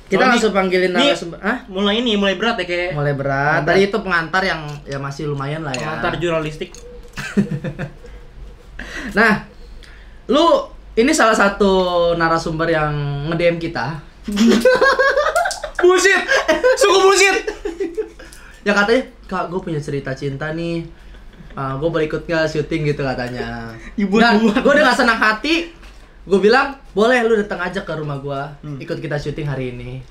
Kita 0.05 0.21
Kalau 0.21 0.37
langsung 0.37 0.53
panggilin 0.53 0.93
narasumber. 0.93 1.39
Hah? 1.41 1.65
Mulai 1.65 2.03
ini 2.03 2.13
mulai 2.13 2.37
berat 2.37 2.61
ya 2.61 2.65
kayak 2.69 2.93
Mulai 2.93 3.17
berat. 3.17 3.65
Tadi 3.65 3.89
itu 3.89 3.97
pengantar 4.05 4.43
yang 4.45 4.61
ya 4.85 5.01
masih 5.01 5.31
lumayan 5.31 5.65
lah 5.65 5.73
ya. 5.73 5.81
pengantar 5.81 6.21
jurnalistik. 6.21 6.69
Nah, 9.15 9.47
lu 10.27 10.67
ini 10.99 11.15
salah 11.15 11.37
satu 11.37 11.71
narasumber 12.19 12.67
yang 12.67 12.91
nge-DM 13.31 13.57
kita. 13.61 14.01
bullshit. 15.77 16.21
Suku 16.75 16.97
bullshit. 16.99 17.37
Ya 18.61 18.73
katanya, 18.73 19.01
"Kak, 19.25 19.47
gue 19.47 19.59
punya 19.59 19.77
cerita 19.77 20.11
cinta 20.11 20.51
nih. 20.51 20.85
gue 21.55 21.87
boleh 21.87 22.05
ikut 22.05 22.23
gak 22.23 22.47
syuting 22.47 22.81
gitu 22.85 23.01
katanya." 23.01 23.71
Ibu- 23.95 24.17
Dan 24.17 24.39
gue 24.41 24.73
dengan 24.73 24.91
senang 24.91 25.15
hati, 25.15 25.71
gue 26.21 26.39
bilang, 26.39 26.75
"Boleh 26.91 27.21
lu 27.21 27.35
datang 27.35 27.61
aja 27.61 27.79
ke 27.79 27.93
rumah 27.93 28.17
gue, 28.17 28.41
Hmm. 28.61 28.77
ikut 28.77 28.97
kita 28.97 29.15
syuting 29.15 29.45
hari 29.45 29.71
ini." 29.71 30.03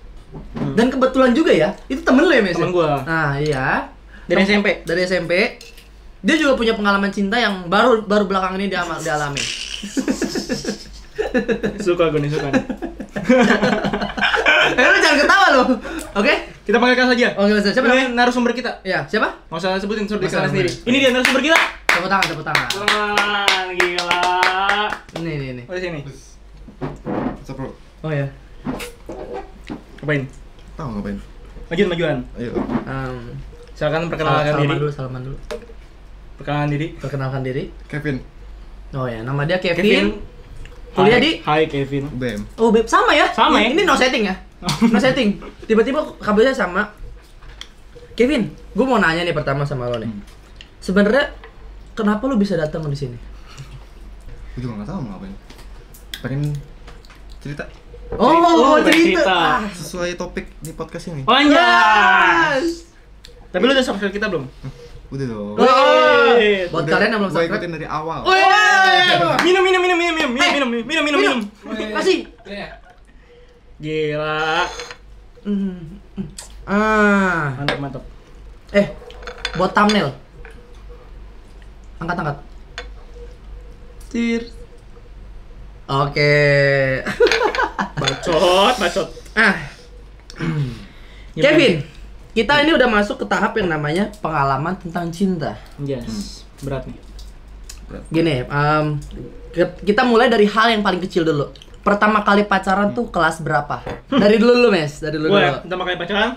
Dan 0.72 0.88
kebetulan 0.88 1.30
juga 1.30 1.50
ya, 1.50 1.70
itu 1.86 2.00
temen 2.00 2.24
lu 2.24 2.32
ya, 2.32 2.42
Mes? 2.42 2.56
Temen 2.56 2.70
gua. 2.70 3.02
Nah, 3.02 3.38
iya. 3.38 3.86
Dari 4.24 4.42
Tem- 4.42 4.58
SMP. 4.58 4.82
Dari 4.82 5.00
SMP. 5.02 5.32
Dia 6.18 6.34
juga 6.34 6.56
punya 6.56 6.72
pengalaman 6.72 7.12
cinta 7.12 7.36
yang 7.36 7.68
baru 7.68 8.02
baru 8.02 8.24
belakangan 8.24 8.56
ini 8.56 8.66
dia 8.66 8.82
dialami. 8.82 9.38
Suka 11.78 12.08
gue 12.08 12.18
nih 12.18 12.30
suka. 12.30 12.48
nih. 12.48 12.64
Eh, 14.74 14.84
lu 14.84 14.98
jangan 14.98 15.18
ketawa 15.20 15.46
lo. 15.50 15.62
Oke? 16.14 16.34
Kita 16.64 16.76
panggilkan 16.76 17.06
saja. 17.08 17.28
Oke, 17.36 17.50
Mas. 17.52 17.66
Siapa 17.66 17.86
namanya? 17.86 18.08
Narasumber 18.12 18.52
kita. 18.52 18.80
Ya, 18.82 19.04
siapa? 19.04 19.38
Nggak 19.46 19.60
usah 19.60 19.78
sebutin 19.78 20.04
suruh 20.04 20.20
sendiri. 20.24 20.70
Ini 20.84 20.96
dia 20.98 21.10
narasumber 21.12 21.42
kita. 21.42 21.58
Tepuk 21.86 22.10
tangan, 22.10 22.26
tepuk 22.26 22.42
tangan. 22.42 22.66
Wah, 22.74 23.70
gila. 23.70 24.20
Ini, 25.14 25.30
ini, 25.30 25.46
ini. 25.52 25.62
Oh, 25.64 25.74
di 25.74 25.80
sini. 25.80 26.00
What's 27.38 27.48
up 27.48 27.56
bro? 27.56 27.70
Oh 28.02 28.10
ya. 28.10 28.26
Apain? 30.00 30.22
Tahu 30.74 30.88
ngapain? 30.90 31.16
Majuan, 31.70 31.88
majuan. 31.88 32.16
Ayo. 32.34 32.50
Um, 32.84 33.16
Silakan 33.74 34.06
perkenalkan 34.06 34.42
salaman 34.48 34.60
diri. 34.60 34.74
dulu, 34.76 34.90
salaman 34.90 35.20
dulu. 35.22 35.36
Perkenalan 36.34 36.68
diri. 36.68 36.86
Perkenalkan 36.98 37.40
diri. 37.42 37.62
Kevin 37.86 38.16
Oh 38.94 39.10
ya, 39.10 39.26
nama 39.26 39.42
dia 39.42 39.58
Kevin. 39.58 40.14
Hai- 40.14 40.32
Kuliah 40.94 41.18
di 41.18 41.42
Hai 41.42 41.66
Kevin. 41.66 42.06
BM. 42.14 42.46
Oh, 42.54 42.70
Beb, 42.70 42.86
sama 42.86 43.10
ya? 43.10 43.26
Sama 43.34 43.58
ya? 43.58 43.66
Ini, 43.66 43.74
ini 43.74 43.82
no 43.82 43.98
setting 43.98 44.30
ya? 44.30 44.34
No 44.92 44.98
setting. 44.98 45.38
Tiba-tiba 45.64 46.00
kabarnya 46.18 46.52
sama. 46.52 46.92
Kevin, 48.14 48.46
gue 48.48 48.84
mau 48.84 48.96
nanya 48.96 49.22
nih 49.22 49.34
pertama 49.34 49.66
sama 49.66 49.86
lo 49.86 49.98
nih. 49.98 50.06
Sebenarnya 50.78 51.34
kenapa 51.92 52.24
lu 52.24 52.36
bisa 52.36 52.54
datang 52.54 52.84
di 52.84 52.94
sini? 52.94 53.18
Gue 54.54 54.60
juga 54.62 54.78
nggak 54.78 54.88
tahu 54.88 54.98
mau 55.00 55.18
ngapain. 55.18 55.34
Pengen 56.20 56.54
cerita 57.38 57.66
Oh, 58.14 58.30
Oh, 58.30 58.38
mau 58.38 58.78
cerita. 58.78 59.18
cerita. 59.18 59.34
Ah. 59.34 59.60
sesuai 59.66 60.14
topik 60.14 60.46
di 60.60 60.70
podcast 60.70 61.10
ini. 61.10 61.26
Oh, 61.26 61.34
anjay. 61.34 61.58
Yes. 62.62 62.86
Tapi 63.50 63.62
lu 63.64 63.72
udah 63.72 63.82
subscribe 63.82 64.14
kita 64.14 64.30
belum? 64.30 64.46
Udah 65.10 65.26
dong. 65.26 65.54
Wih. 65.58 66.70
Buat 66.70 66.84
kalian 66.86 67.10
yang 67.10 67.20
belum 67.20 67.32
subscribe. 67.32 67.50
ikutin 67.58 67.70
dari 67.74 67.86
awal. 67.88 68.22
Wih. 68.22 68.44
Minum, 69.42 69.62
minum, 69.66 69.80
minum, 69.82 69.98
minum, 69.98 70.14
minum, 70.14 70.30
minum, 70.30 70.68
minum, 70.70 70.84
minum, 70.86 71.02
minum, 71.02 71.18
minum. 71.18 71.38
Kasih. 71.98 72.30
Gila. 73.78 74.68
Hmm. 75.44 75.98
Ah. 76.64 77.52
Mantap, 77.58 77.78
mantap. 77.78 78.04
Eh, 78.72 78.86
buat 79.54 79.70
thumbnail. 79.74 80.08
Angkat, 81.98 82.16
angkat. 82.16 82.38
Cheers. 84.10 84.46
Oke. 85.84 86.34
Bacot, 88.00 88.74
bacot. 88.76 89.08
ah, 89.34 89.54
Kevin, 91.34 91.80
kita 92.32 92.60
ini 92.60 92.72
udah 92.72 92.88
masuk 92.90 93.22
ke 93.22 93.26
tahap 93.26 93.56
yang 93.56 93.68
namanya 93.70 94.12
pengalaman 94.18 94.76
tentang 94.76 95.08
cinta. 95.08 95.56
Yes. 95.78 96.44
Berat 96.60 96.84
nih. 96.84 96.98
Gini, 98.10 98.44
em, 98.44 98.86
ke- 99.50 99.76
kita 99.84 100.04
mulai 100.04 100.28
dari 100.28 100.44
hal 100.44 100.68
yang 100.68 100.82
paling 100.82 101.00
kecil 101.00 101.24
dulu. 101.24 101.48
Pertama 101.84 102.24
kali 102.24 102.42
pacaran 102.44 102.90
tuh 102.90 103.06
kelas 103.06 103.38
berapa? 103.38 103.84
Dari 104.08 104.40
dulu 104.40 104.56
lu, 104.58 104.68
Mes. 104.72 104.88
Dari 104.98 105.14
dulu. 105.14 105.28
Gue 105.30 105.44
dulu. 105.44 105.60
pertama 105.60 105.82
kali 105.84 105.96
pacaran, 105.96 106.32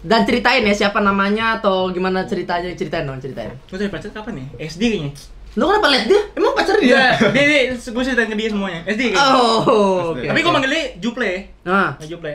Dan 0.00 0.24
ceritain 0.24 0.62
ya 0.62 0.72
siapa 0.72 0.96
namanya 0.98 1.60
atau 1.60 1.90
gimana 1.90 2.24
ceritanya, 2.24 2.70
ceritain 2.72 3.04
dong, 3.04 3.18
ceritain. 3.18 3.52
gue 3.52 3.76
tadi 3.76 3.90
pacaran 3.90 4.14
kapan 4.14 4.32
nih? 4.38 4.46
SD 4.64 4.82
kayaknya. 4.88 5.12
Lu 5.50 5.66
kenapa 5.66 5.90
liat 5.90 6.04
dia? 6.06 6.22
Emang 6.32 6.54
pacar 6.54 6.78
dia? 6.78 6.86
Iya, 6.86 7.04
dia, 7.28 7.44
dia, 7.44 7.60
gue 7.74 8.02
ceritain 8.06 8.24
ke 8.24 8.36
dia 8.38 8.48
semuanya. 8.48 8.80
SD 8.86 9.12
kayaknya. 9.12 9.26
Oh, 9.28 10.14
oke. 10.14 10.22
Tapi 10.24 10.38
gue 10.38 10.52
manggil 10.54 10.70
dia 10.70 10.84
Juple. 10.96 11.32
Nah, 11.60 11.98
Nah, 11.98 12.06
Juple. 12.06 12.32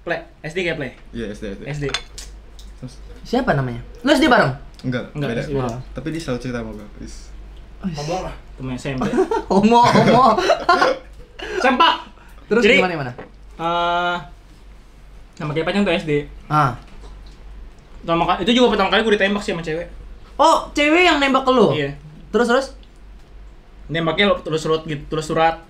Play. 0.00 0.20
SD 0.40 0.58
kayak 0.62 0.78
play. 0.78 0.90
Iya, 1.10 1.34
SD, 1.34 1.44
SD. 1.50 1.62
SD. 1.66 1.84
Terus 2.78 2.94
siapa 3.26 3.50
namanya? 3.52 3.82
Lu 4.00 4.08
SD 4.08 4.30
bareng? 4.30 4.54
enggak, 4.80 5.10
Enggak, 5.12 5.28
beda. 5.28 5.42
SD 5.42 5.52
beda. 5.52 5.76
Tapi 5.92 6.06
dia 6.08 6.20
selalu 6.22 6.38
cerita 6.38 6.58
sama 6.62 6.70
gue. 6.72 6.86
Is. 7.02 7.14
Ngomong 7.82 8.20
lah. 8.22 8.34
Temen 8.54 8.72
SMP. 8.78 9.02
Homo, 9.50 9.82
homo. 9.82 10.24
Sempak. 11.58 11.94
Terus 12.46 12.62
Jadi- 12.62 12.78
gimana 12.78 12.92
gimana? 12.94 13.12
Eh, 13.56 14.16
nama 15.36 15.50
kayak 15.50 15.66
pacaran 15.66 15.84
tuh 15.84 15.94
SD. 15.94 16.12
Ah. 16.46 16.76
Pertama 18.00 18.22
kali, 18.24 18.38
itu 18.42 18.52
juga 18.54 18.72
pertama 18.72 18.88
kali 18.88 19.00
gue 19.02 19.14
ditembak 19.14 19.42
sih 19.42 19.50
sama 19.50 19.60
cewek. 19.60 19.88
Oh, 20.36 20.68
cewek 20.70 21.02
yang 21.02 21.16
nembak 21.16 21.42
ke 21.42 21.50
lu? 21.50 21.72
Iya. 21.72 21.96
Terus 22.28 22.46
terus? 22.46 22.66
Nembaknya 23.86 24.28
lo 24.28 24.38
tulis 24.38 24.58
surat 24.58 24.82
gitu, 24.82 25.02
tulis 25.08 25.24
surat. 25.24 25.62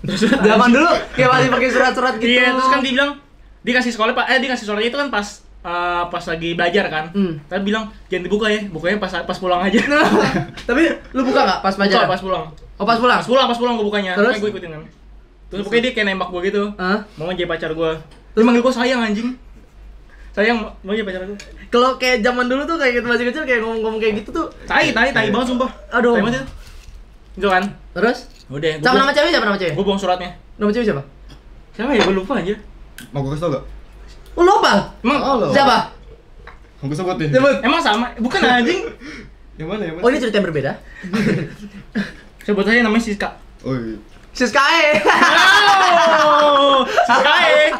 Tulis 0.00 0.20
surat. 0.20 0.40
Zaman 0.40 0.68
dulu 0.70 0.88
kayak 1.12 1.28
masih 1.30 1.48
pakai 1.50 1.68
surat-surat 1.70 2.14
gitu. 2.16 2.32
Iya, 2.32 2.52
terus 2.52 2.68
kan 2.68 2.80
dia 2.80 2.92
bilang 2.92 3.10
dia 3.60 3.74
kasih 3.74 3.90
sekolah 3.90 4.12
pak, 4.12 4.26
eh 4.28 4.38
dia 4.38 4.50
kasih 4.50 4.64
suratnya 4.64 4.88
itu 4.88 4.96
kan 4.96 5.08
pas 5.08 5.26
eh, 5.58 6.02
pas 6.06 6.24
lagi 6.24 6.50
belajar 6.54 6.84
kan. 6.86 7.04
Hmm. 7.10 7.32
Tapi 7.44 7.60
bilang 7.64 7.90
jangan 8.06 8.24
dibuka 8.24 8.46
ya, 8.46 8.60
bukanya 8.66 8.96
pas 8.96 9.12
pas 9.18 9.36
pulang 9.36 9.58
aja. 9.58 9.80
Tapi 10.68 10.82
lu 11.10 11.20
buka 11.22 11.40
nggak 11.42 11.60
pas 11.60 11.74
Buka 11.74 11.84
pacaran? 11.84 12.08
pas 12.08 12.22
pulang. 12.22 12.44
Oh, 12.76 12.84
pas 12.84 12.98
pulang. 13.00 13.18
Pas 13.18 13.26
pulang, 13.26 13.46
pas 13.48 13.58
pulang 13.58 13.74
gue 13.76 13.86
bukanya. 13.86 14.12
Terus? 14.12 14.36
Terus 14.36 14.42
gue 14.42 14.50
ikutin 14.52 14.70
kan. 14.72 14.82
Terus 15.46 15.62
pokoknya 15.64 15.82
dia 15.82 15.92
kayak 15.94 16.06
nembak 16.12 16.28
gue 16.28 16.40
gitu. 16.50 16.62
Hah? 16.76 16.98
Mau 17.16 17.32
jadi 17.32 17.48
pacar 17.48 17.70
gue. 17.72 17.90
Terus 18.34 18.44
manggil 18.44 18.62
gue 18.62 18.74
sayang 18.74 19.00
anjing. 19.00 19.28
Sayang 20.36 20.56
mau 20.60 20.92
jadi 20.92 21.06
pacar 21.06 21.22
gue. 21.24 21.38
Kalau 21.72 21.96
kayak 21.96 22.20
zaman 22.20 22.44
dulu 22.46 22.62
tuh 22.68 22.76
kayak 22.76 23.00
gitu 23.00 23.06
masih 23.08 23.24
kecil 23.32 23.42
kayak 23.48 23.60
ngomong-ngomong 23.64 23.96
kayak 23.96 24.14
gitu 24.20 24.30
tuh. 24.34 24.46
Tai, 24.68 24.92
tai, 24.92 25.08
tai 25.14 25.32
banget 25.32 25.48
sumpah. 25.54 25.70
Aduh. 25.94 26.18
Tai 26.18 26.22
banget 26.26 26.42
itu. 26.42 26.46
Itu 27.40 27.48
kan. 27.48 27.62
Terus? 27.96 28.18
Udah, 28.46 28.70
gue 28.78 28.84
Sama 28.84 28.96
nama 29.00 29.12
cewek 29.16 29.30
siapa 29.32 29.46
nama 29.48 29.58
cewek? 29.58 29.74
Gue 29.74 29.84
buang 29.86 30.00
suratnya. 30.00 30.30
Nama 30.60 30.70
cewek 30.70 30.86
siapa? 30.86 31.02
Siapa 31.72 31.90
ya? 31.96 32.00
Gue 32.04 32.14
lupa 32.14 32.32
aja. 32.36 32.54
Mau 33.12 33.20
gue 33.24 33.30
kasih 33.32 33.42
tau 33.42 33.50
gak? 33.56 33.64
Oh, 34.36 34.42
lu 34.44 34.52
apa? 34.60 34.72
Emang 35.00 35.18
Oh, 35.24 35.34
lo. 35.40 35.46
Siapa? 35.48 35.76
Mau 36.82 36.86
gue 36.92 36.96
sebutin. 36.96 37.28
Sebut. 37.32 37.56
Emang 37.64 37.80
sama? 37.80 38.12
Bukan 38.20 38.40
anjing. 38.44 38.84
Yang 39.56 39.68
mana? 39.72 39.82
Yang 39.88 39.94
mana? 39.96 40.04
Oh, 40.04 40.08
ini 40.12 40.18
cerita 40.20 40.36
yang 40.36 40.46
berbeda. 40.52 40.72
Sebut 42.46 42.62
aja 42.62 42.78
namanya 42.86 43.02
Siska. 43.02 43.28
Oh, 43.66 43.74
iya. 43.74 43.98
Siskae. 44.30 45.02
Oh, 46.22 46.86
Siska 46.86 47.34
eh. 47.42 47.70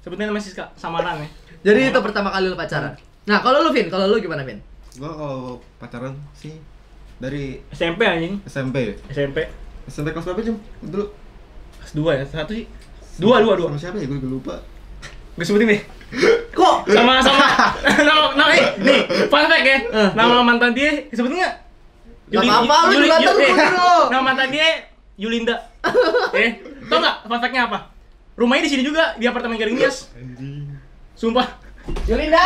Sebutnya 0.00 0.32
namanya 0.32 0.44
Siska, 0.48 0.64
samaran 0.72 1.20
ya. 1.20 1.28
Jadi 1.60 1.92
itu 1.92 2.00
pertama 2.00 2.32
kali 2.32 2.48
lu 2.48 2.56
pacaran. 2.56 2.96
Nah, 3.28 3.44
kalau 3.44 3.60
lu 3.60 3.68
Vin, 3.76 3.92
kalau 3.92 4.08
lu 4.08 4.16
gimana 4.16 4.40
Vin? 4.48 4.56
Gue 4.96 5.04
kalau 5.12 5.60
pacaran 5.76 6.16
sih 6.32 6.56
dari 7.20 7.60
SMP 7.76 8.08
anjing. 8.08 8.40
SMP. 8.48 8.96
SMP. 9.12 9.44
SMP 9.84 10.16
kelas 10.16 10.24
berapa 10.32 10.40
jam? 10.40 10.56
Dulu. 10.80 11.04
Kelas 11.84 11.92
2 11.92 12.16
ya, 12.16 12.24
satu 12.24 12.56
sih. 12.56 12.64
Dua, 13.20 13.44
dua, 13.44 13.60
dua. 13.60 13.68
Sama 13.68 13.76
siapa 13.76 14.00
ya? 14.00 14.08
Gue 14.08 14.16
juga 14.16 14.28
lupa. 14.32 14.54
Gue 15.36 15.44
sebutin 15.44 15.76
deh. 15.76 15.80
Kok? 16.56 16.88
Sama 16.88 17.20
sama 17.20 17.44
nama 18.08 18.32
nama 18.32 18.52
eh 18.56 18.66
nih, 18.80 19.00
fun 19.28 19.44
fact 19.44 19.62
ya. 19.68 19.78
Eh. 19.78 20.10
Nama 20.16 20.40
mantan 20.40 20.72
dia 20.72 21.04
sebutin 21.12 21.44
enggak? 22.30 22.42
Gak 22.46 22.62
apa-apa, 22.62 22.76
lu 22.88 22.94
juga 23.02 23.16
ntar 23.18 23.34
eh, 23.34 23.50
dulu. 23.50 23.90
Nama 24.10 24.22
mantan 24.22 24.48
dia 24.54 24.68
Yulinda. 25.18 25.56
eh, 26.38 26.50
tau 26.86 26.98
nggak 27.02 27.16
fun 27.26 27.40
fact-nya 27.42 27.62
apa? 27.66 27.78
Rumahnya 28.38 28.62
di 28.64 28.70
sini 28.72 28.82
juga 28.86 29.18
di 29.18 29.24
apartemen 29.28 29.58
Gading 29.60 29.76
Nias. 29.76 30.08
Sumpah. 31.12 31.44
Yolinda. 32.08 32.40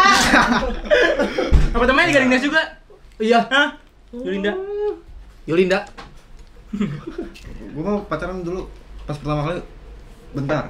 Apartemennya 1.76 2.09
di 2.11 2.14
Gading 2.17 2.31
Nias 2.33 2.43
juga. 2.43 2.62
iya. 3.21 3.47
Hah? 3.47 3.79
Yulinda. 4.11 4.53
Yolinda. 5.47 5.79
Gue 7.75 7.83
mau 7.85 8.03
pacaran 8.11 8.43
dulu 8.43 8.67
pas 9.07 9.14
pertama 9.14 9.47
kali 9.47 9.61
bentar. 10.35 10.64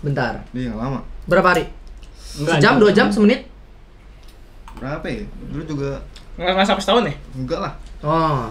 Bentar. 0.00 0.32
Nggak 0.56 0.76
lama. 0.78 1.00
Berapa 1.28 1.48
hari? 1.52 1.64
Enggak. 2.40 2.56
Sejam, 2.56 2.74
dua 2.80 2.90
jam, 2.94 3.12
semenit? 3.12 3.44
Berapa 4.80 5.04
ya? 5.04 5.26
Dulu 5.52 5.62
juga 5.66 5.90
Enggak 6.40 6.52
enggak 6.56 6.68
sampai 6.72 6.82
setahun 6.82 7.04
ya? 7.04 7.14
enggak 7.36 7.60
lah. 7.60 7.72
Oh. 8.00 8.48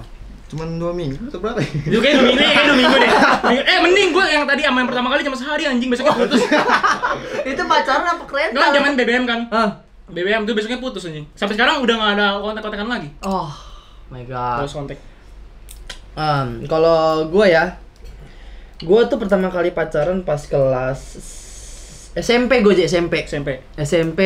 Cuman 0.50 0.82
dua 0.82 0.94
minggu 0.94 1.30
atau 1.30 1.42
berapa 1.42 1.58
ya? 1.62 1.70
Itu 1.90 1.98
kayak 2.02 2.16
dua 2.22 2.26
minggu, 2.30 2.42
kayak 2.42 2.66
dua 2.70 2.78
minggu 2.78 2.96
deh. 3.02 3.12
Eh 3.70 3.78
mending 3.82 4.10
gue 4.14 4.26
yang 4.30 4.46
tadi 4.46 4.62
sama 4.66 4.78
yang 4.82 4.90
pertama 4.90 5.08
kali 5.14 5.22
cuma 5.26 5.38
sehari 5.38 5.64
anjing 5.66 5.90
besoknya 5.90 6.14
putus. 6.18 6.42
Itu 7.50 7.62
pacaran 7.66 8.06
apa 8.06 8.24
keren? 8.30 8.50
Kan 8.54 8.70
zaman 8.74 8.94
BBM 8.94 9.26
kan. 9.26 9.40
Ah. 9.50 9.70
BBM 10.10 10.46
tuh 10.46 10.54
besoknya 10.58 10.78
putus 10.82 11.06
anjing. 11.06 11.26
Sampai 11.34 11.54
sekarang 11.58 11.82
udah 11.82 11.96
nggak 11.98 12.12
ada 12.18 12.28
kontak-kontakan 12.42 12.90
lagi. 12.90 13.10
Oh 13.26 13.50
my 14.10 14.26
god. 14.26 14.66
Terus 14.66 14.74
kontak. 14.74 14.98
Um, 16.18 16.66
kalau 16.66 17.30
gue 17.30 17.46
ya, 17.46 17.78
gue 18.82 19.02
tuh 19.06 19.18
pertama 19.22 19.54
kali 19.54 19.70
pacaran 19.70 20.26
pas 20.26 20.42
kelas 20.46 21.02
SMP 22.18 22.66
gue 22.66 22.74
aja 22.74 22.90
SMP. 22.90 23.22
SMP. 23.30 23.50
SMP, 23.78 24.22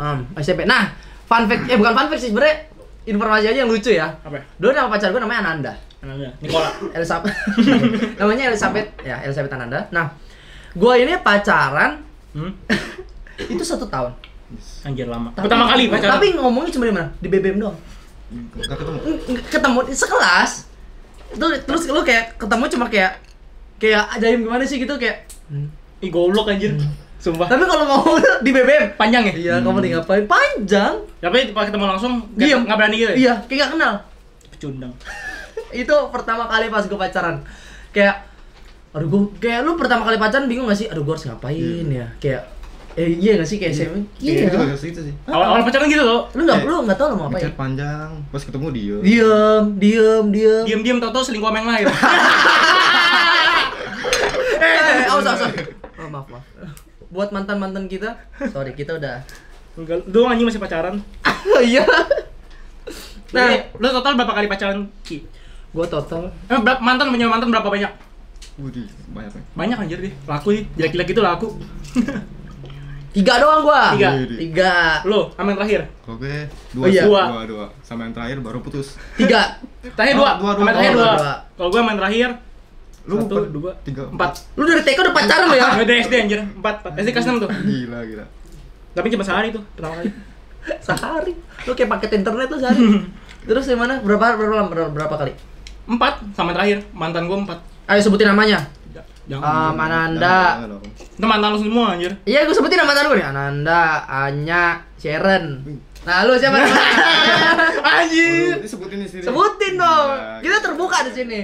um, 0.00 0.24
SMP. 0.40 0.64
Nah, 0.64 0.96
fun 1.28 1.44
fact, 1.44 1.68
eh 1.68 1.76
bukan 1.76 1.92
fun 1.92 2.08
fact 2.08 2.20
sih 2.24 2.32
sebenarnya 2.32 2.77
informasi 3.08 3.48
aja 3.48 3.58
yang 3.64 3.70
lucu 3.70 3.90
ya. 3.90 4.12
Apa? 4.20 4.36
ya? 4.36 4.44
Dulu 4.60 4.70
nama 4.70 4.88
pacar 4.92 5.08
gue 5.08 5.20
namanya 5.20 5.40
Ananda. 5.42 5.72
Namanya 6.04 6.30
Nikola. 6.38 6.70
Elizabeth. 6.92 7.34
namanya 8.20 8.44
Elizabeth, 8.52 8.88
ya 9.02 9.16
Elizabeth 9.24 9.52
Ananda. 9.52 9.88
Nah, 9.88 10.12
gue 10.72 10.92
ini 11.00 11.16
pacaran 11.18 12.04
Hmm? 12.28 12.52
itu 13.52 13.64
satu 13.64 13.88
tahun. 13.88 14.12
Anjir 14.84 15.08
lama. 15.08 15.32
Tapi- 15.32 15.48
Pertama 15.48 15.64
kali 15.66 15.88
pacaran. 15.88 16.20
Tapi 16.20 16.26
ngomongnya 16.36 16.70
cuma 16.70 16.84
di 16.84 16.94
mana? 16.94 17.08
Di 17.16 17.26
BBM 17.26 17.56
doang. 17.58 17.76
Enggak 18.28 18.76
ketemu. 18.76 18.98
Ketemu 19.48 19.78
di 19.88 19.94
sekelas 19.96 20.52
terus 21.28 21.60
terus 21.64 21.82
lu 21.88 22.00
kayak 22.00 22.40
ketemu 22.40 22.64
cuma 22.72 22.86
kayak 22.88 23.20
kayak 23.76 24.04
ajaim 24.16 24.48
gimana 24.48 24.64
sih 24.64 24.80
gitu 24.80 24.96
kayak 24.96 25.28
hmm. 25.52 25.68
Ih 26.00 26.08
goblok 26.08 26.48
anjir. 26.48 26.72
Sumpah. 27.18 27.46
tapi 27.46 27.62
kalau 27.62 27.82
ngomong 27.84 28.14
di 28.40 28.50
BBM 28.50 28.94
Panjang 28.94 29.22
ya? 29.24 29.34
iya 29.34 29.54
kamu 29.58 29.78
lagi 29.78 29.90
ngapain 29.92 30.24
panjang 30.24 30.94
Tapi 31.18 31.50
pas 31.50 31.66
ketemu 31.66 31.84
langsung 31.88 32.12
Diem. 32.32 32.62
nggak 32.62 32.76
berani 32.76 32.96
gitu 32.96 33.10
ya? 33.10 33.16
iya 33.16 33.34
kayak 33.44 33.58
gak 33.60 33.70
kenal 33.74 33.94
Pecundang. 34.48 34.92
itu 35.74 35.94
pertama 36.08 36.46
kali 36.46 36.66
pas 36.66 36.82
gue 36.82 36.94
pacaran 36.94 37.42
kayak 37.88 38.22
aduh 38.90 39.04
gue 39.06 39.20
kayak 39.38 39.60
lu 39.60 39.74
pertama 39.74 40.02
kali 40.02 40.16
pacaran 40.16 40.46
bingung 40.46 40.64
gak 40.64 40.78
sih 40.78 40.86
aduh 40.86 41.02
gue 41.02 41.12
harus 41.12 41.26
ngapain 41.26 41.86
ya 41.86 42.06
kayak 42.16 42.42
eh 42.94 43.10
iya 43.12 43.34
gak 43.34 43.46
sih 43.46 43.56
kayak 43.56 43.72
SMP 43.72 43.94
Iya. 44.16 44.32
iya 44.32 44.46
Itu 44.46 44.56
agak 44.56 44.74
situ 44.76 45.00
sih. 45.00 45.14
Awal-awal 45.24 45.62
pacaran 45.62 45.86
gitu 45.86 46.02
loh. 46.02 46.26
lu 46.32 46.42
nggak 46.42 46.56
Eh, 46.56 46.64
lu 46.64 46.74
nggak 46.82 46.96
tahu 46.96 47.08
lu 47.08 47.16
mau 47.16 47.26
ngapain 47.28 47.50
panjang, 47.52 48.10
pas 48.26 48.40
ketemu 48.40 48.66
dia. 48.70 48.96
diem 49.00 49.64
diem 49.76 50.24
diem 50.28 50.62
Diam-diam 50.64 50.98
tau-tau 50.98 51.20
selingkuh 51.20 51.46
sama 51.46 51.58
yang 51.58 51.68
lain. 51.68 51.86
eh 54.58 55.06
awas 55.06 55.26
awas 55.26 55.40
awas. 55.40 55.54
oh 55.96 56.08
maaf 56.08 56.26
maaf 56.26 56.44
buat 57.08 57.28
mantan 57.28 57.56
mantan 57.56 57.84
kita 57.84 58.16
sorry 58.46 58.72
kita 58.72 58.94
udah 58.94 59.24
Enggak, 59.74 60.02
dulu 60.04 60.26
anjing 60.26 60.42
masih 60.44 60.58
pacaran. 60.58 60.98
iya 61.62 61.86
Nah, 63.28 63.46
nah 63.46 63.60
lu 63.76 63.88
total 63.92 64.16
berapa 64.16 64.32
kali 64.32 64.46
pacaran, 64.46 64.90
Ki? 65.00 65.22
gue 65.68 65.86
total 65.86 66.32
Eh, 66.44 66.56
berapa, 66.56 66.80
mantan 66.80 67.08
punya 67.08 67.28
mantan 67.28 67.46
berapa 67.48 67.68
banyak? 67.68 67.92
Wih, 68.58 68.90
banyak 69.08 69.30
nih. 69.30 69.44
Banyak 69.54 69.76
anjir 69.78 69.98
deh, 70.00 70.12
laku 70.24 70.48
sih. 70.50 70.64
Jelek-jelek 70.74 71.06
gitu 71.08 71.22
laku. 71.22 71.48
tiga 73.08 73.38
doang 73.38 73.62
gua 73.62 73.94
Tiga. 73.94 74.10
tiga 74.34 74.72
Lu, 75.04 75.30
sama 75.32 75.48
yang 75.50 75.58
terakhir. 75.62 75.80
Gue 76.02 76.36
dua, 76.72 76.82
Oh 76.82 76.88
iya. 76.88 77.02
dua, 77.04 77.22
Dua. 77.24 77.42
dua, 77.46 77.66
Sama 77.80 78.00
yang 78.02 78.12
terakhir 78.12 78.36
baru 78.40 78.58
putus. 78.58 78.98
tiga 79.14 79.62
Terakhir 79.94 80.14
Oh, 80.14 80.20
dua, 80.20 80.30
dua, 80.34 80.50
sama 80.50 80.58
dua, 80.58 80.58
yang 80.58 80.74
terakhir 80.74 80.92
dua, 80.92 81.04
dua. 81.04 81.14
dua. 81.14 81.34
Kalau 81.54 81.68
gua 81.68 81.78
sama 81.78 81.88
yang 81.88 82.00
terakhir 82.00 82.28
Lu 83.08 83.16
satu, 83.18 83.34
per- 83.34 83.48
dua, 83.50 83.70
tiga, 83.80 84.04
empat. 84.06 84.30
lu 84.52 84.62
dari 84.62 84.82
TK 84.82 84.98
udah 85.00 85.14
pacaran 85.14 85.46
lo 85.46 85.54
ya 85.54 85.66
Nggak 85.72 85.82
ada 85.82 85.94
SD 85.98 86.14
anjir, 86.18 86.40
empat, 86.44 86.74
empat. 86.78 86.92
SD 86.94 87.08
kelas 87.10 87.26
enam 87.26 87.36
tuh. 87.40 87.48
Gila, 87.48 87.98
gila. 88.04 88.24
Tapi 88.92 89.06
cuma 89.08 89.24
sehari 89.24 89.48
tuh, 89.48 89.62
pertama 89.72 89.94
kali. 89.96 90.10
sehari 90.86 91.32
lu 91.64 91.72
kayak 91.72 91.88
paket 91.90 92.10
internet 92.14 92.46
tuh 92.46 92.58
sehari 92.58 92.84
terus 93.48 93.64
gimana 93.64 93.96
berapa 93.98 94.36
berapa 94.36 94.54
lama 94.54 94.68
berapa, 94.68 94.90
berapa 94.92 95.14
kali 95.16 95.32
Empat, 95.86 96.20
sama 96.30 96.52
terakhir. 96.52 96.84
Mantan 96.92 97.24
gua 97.24 97.40
empat. 97.40 97.58
ayo 97.86 97.96
sebutin 97.98 98.28
namanya 98.28 98.60
Jangan. 99.24 99.76
Ananda 99.76 100.56
Jangan 100.58 100.68
dong. 100.70 100.84
Itu 101.14 101.24
mantan 101.24 101.48
lu 101.52 101.58
semua 101.58 101.84
anjir. 101.92 102.12
iya 102.22 102.44
gue 102.44 102.52
sebutin 102.52 102.76
nama 102.76 102.88
mantan 102.88 103.04
gue 103.06 103.16
nih 103.16 103.26
Ananda 103.26 103.82
Anya 104.04 104.64
Sharon 104.96 105.44
nah 106.00 106.24
lu 106.24 106.32
siapa 106.34 106.56
namanya 106.56 106.80
Anjir. 107.94 108.56
Ini 108.56 108.64
sebutin 108.64 108.98
di 108.98 109.08
sini. 109.10 109.22
sebutin 109.22 109.74
dong 109.74 110.08
kita 110.40 110.48
gila. 110.50 110.58
terbuka 110.62 110.98
di 111.04 111.12
sini 111.14 111.40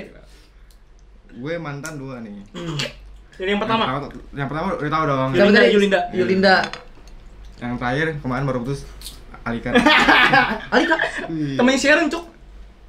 Gue 1.35 1.55
mantan 1.57 1.97
dua 1.97 2.20
nih. 2.20 2.38
Jadi 3.35 3.51
yang 3.51 3.59
pertama. 3.59 3.83
Yang 3.85 3.97
pertama, 3.99 4.18
yang 4.33 4.49
pertama 4.49 4.66
udah 4.73 4.92
tahu 4.92 5.05
dong. 5.05 5.31
Yulinda? 5.33 5.61
Yulinda. 5.66 6.01
Yulinda 6.11 6.55
Yang 7.57 7.73
terakhir 7.79 8.07
kemarin 8.20 8.44
baru 8.44 8.59
putus 8.61 8.87
Alika. 9.42 9.70
Alika 10.75 10.97
Wih. 11.29 11.55
Temennya 11.55 11.79
Sharon, 11.79 12.07
Cuk. 12.09 12.25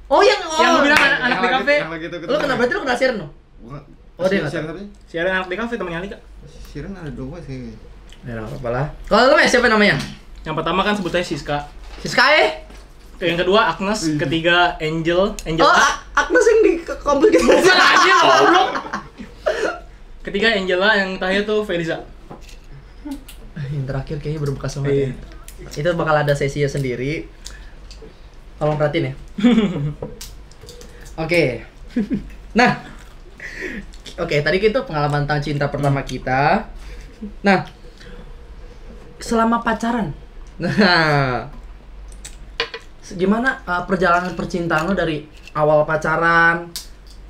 oh 0.06 0.22
yang 0.22 0.38
oh 0.40 0.56
Yang 0.56 0.70
lu 0.70 0.80
bilang 0.84 1.00
anak, 1.00 1.18
anak 1.18 1.28
Yang 1.28 1.42
di 1.42 1.50
kafe. 1.52 1.74
Yang 1.76 1.90
lagi 1.90 2.04
itu 2.06 2.16
lu 2.22 2.36
kenal 2.36 2.56
berarti 2.56 2.72
lu 2.72 2.80
kenal 2.80 2.96
Sharon 2.96 3.16
no? 3.18 3.28
Bukan- 3.60 3.86
Oh, 4.16 4.24
dia 4.24 4.40
apa 4.40 4.48
sih? 4.48 4.88
Sharon 5.06 5.28
anak 5.30 5.46
di 5.46 5.56
kafe 5.56 5.74
temennya 5.76 5.98
Alika. 6.00 6.18
Siren 6.46 6.92
ada 6.92 7.10
dua 7.10 7.36
sih. 7.42 7.72
ya 8.22 8.32
nggak 8.32 8.48
apa-apa 8.48 8.68
lah 8.70 8.86
kalau 9.06 9.30
lu 9.30 9.36
Mes, 9.36 9.46
siapa 9.46 9.66
namanya 9.66 9.94
Yang 10.42 10.54
pertama 10.56 10.80
kan 10.82 10.94
sebut 10.94 11.12
aja 11.12 11.22
Siska. 11.22 11.58
Siska 12.00 12.24
eh 12.34 12.48
Yang 13.18 13.44
kedua 13.44 13.70
Agnes, 13.70 14.00
Ih. 14.04 14.16
ketiga 14.16 14.74
Angel, 14.78 15.30
Angel 15.42 15.62
oh 15.62 15.92
Agnes 16.12 16.44
yang 16.44 16.55
komplek. 16.94 17.34
Gitu 17.34 17.42
Bukan 17.42 17.76
anjir, 17.76 18.14
goblok. 18.16 18.70
Ketiga 20.22 20.54
Angela, 20.54 20.90
yang 20.98 21.18
terakhir 21.18 21.42
tuh 21.46 21.62
Feliza. 21.62 22.02
yang 23.66 23.82
terakhir 23.82 24.22
kayaknya 24.22 24.40
berbekas 24.42 24.78
banget 24.78 24.92
Iya. 24.92 25.08
ya. 25.74 25.78
itu 25.82 25.88
bakal 25.96 26.14
ada 26.14 26.34
sesinya 26.36 26.70
sendiri. 26.70 27.26
Tolong 28.58 28.76
perhatiin 28.78 29.10
ya. 29.10 29.12
Oke. 31.24 31.64
Nah. 32.52 32.72
Oke 34.16 34.40
tadi 34.40 34.56
itu 34.60 34.80
pengalaman 34.84 35.24
tentang 35.28 35.40
cinta 35.42 35.66
pertama 35.68 36.00
kita. 36.04 36.68
Nah. 37.42 37.66
Selama 39.18 39.64
pacaran. 39.64 40.12
Nah 40.60 41.48
gimana 43.12 43.62
uh, 43.62 43.84
perjalanan 43.84 44.32
percintaan 44.32 44.84
lo 44.84 44.92
dari 44.92 45.22
awal 45.52 45.84
pacaran 45.84 46.66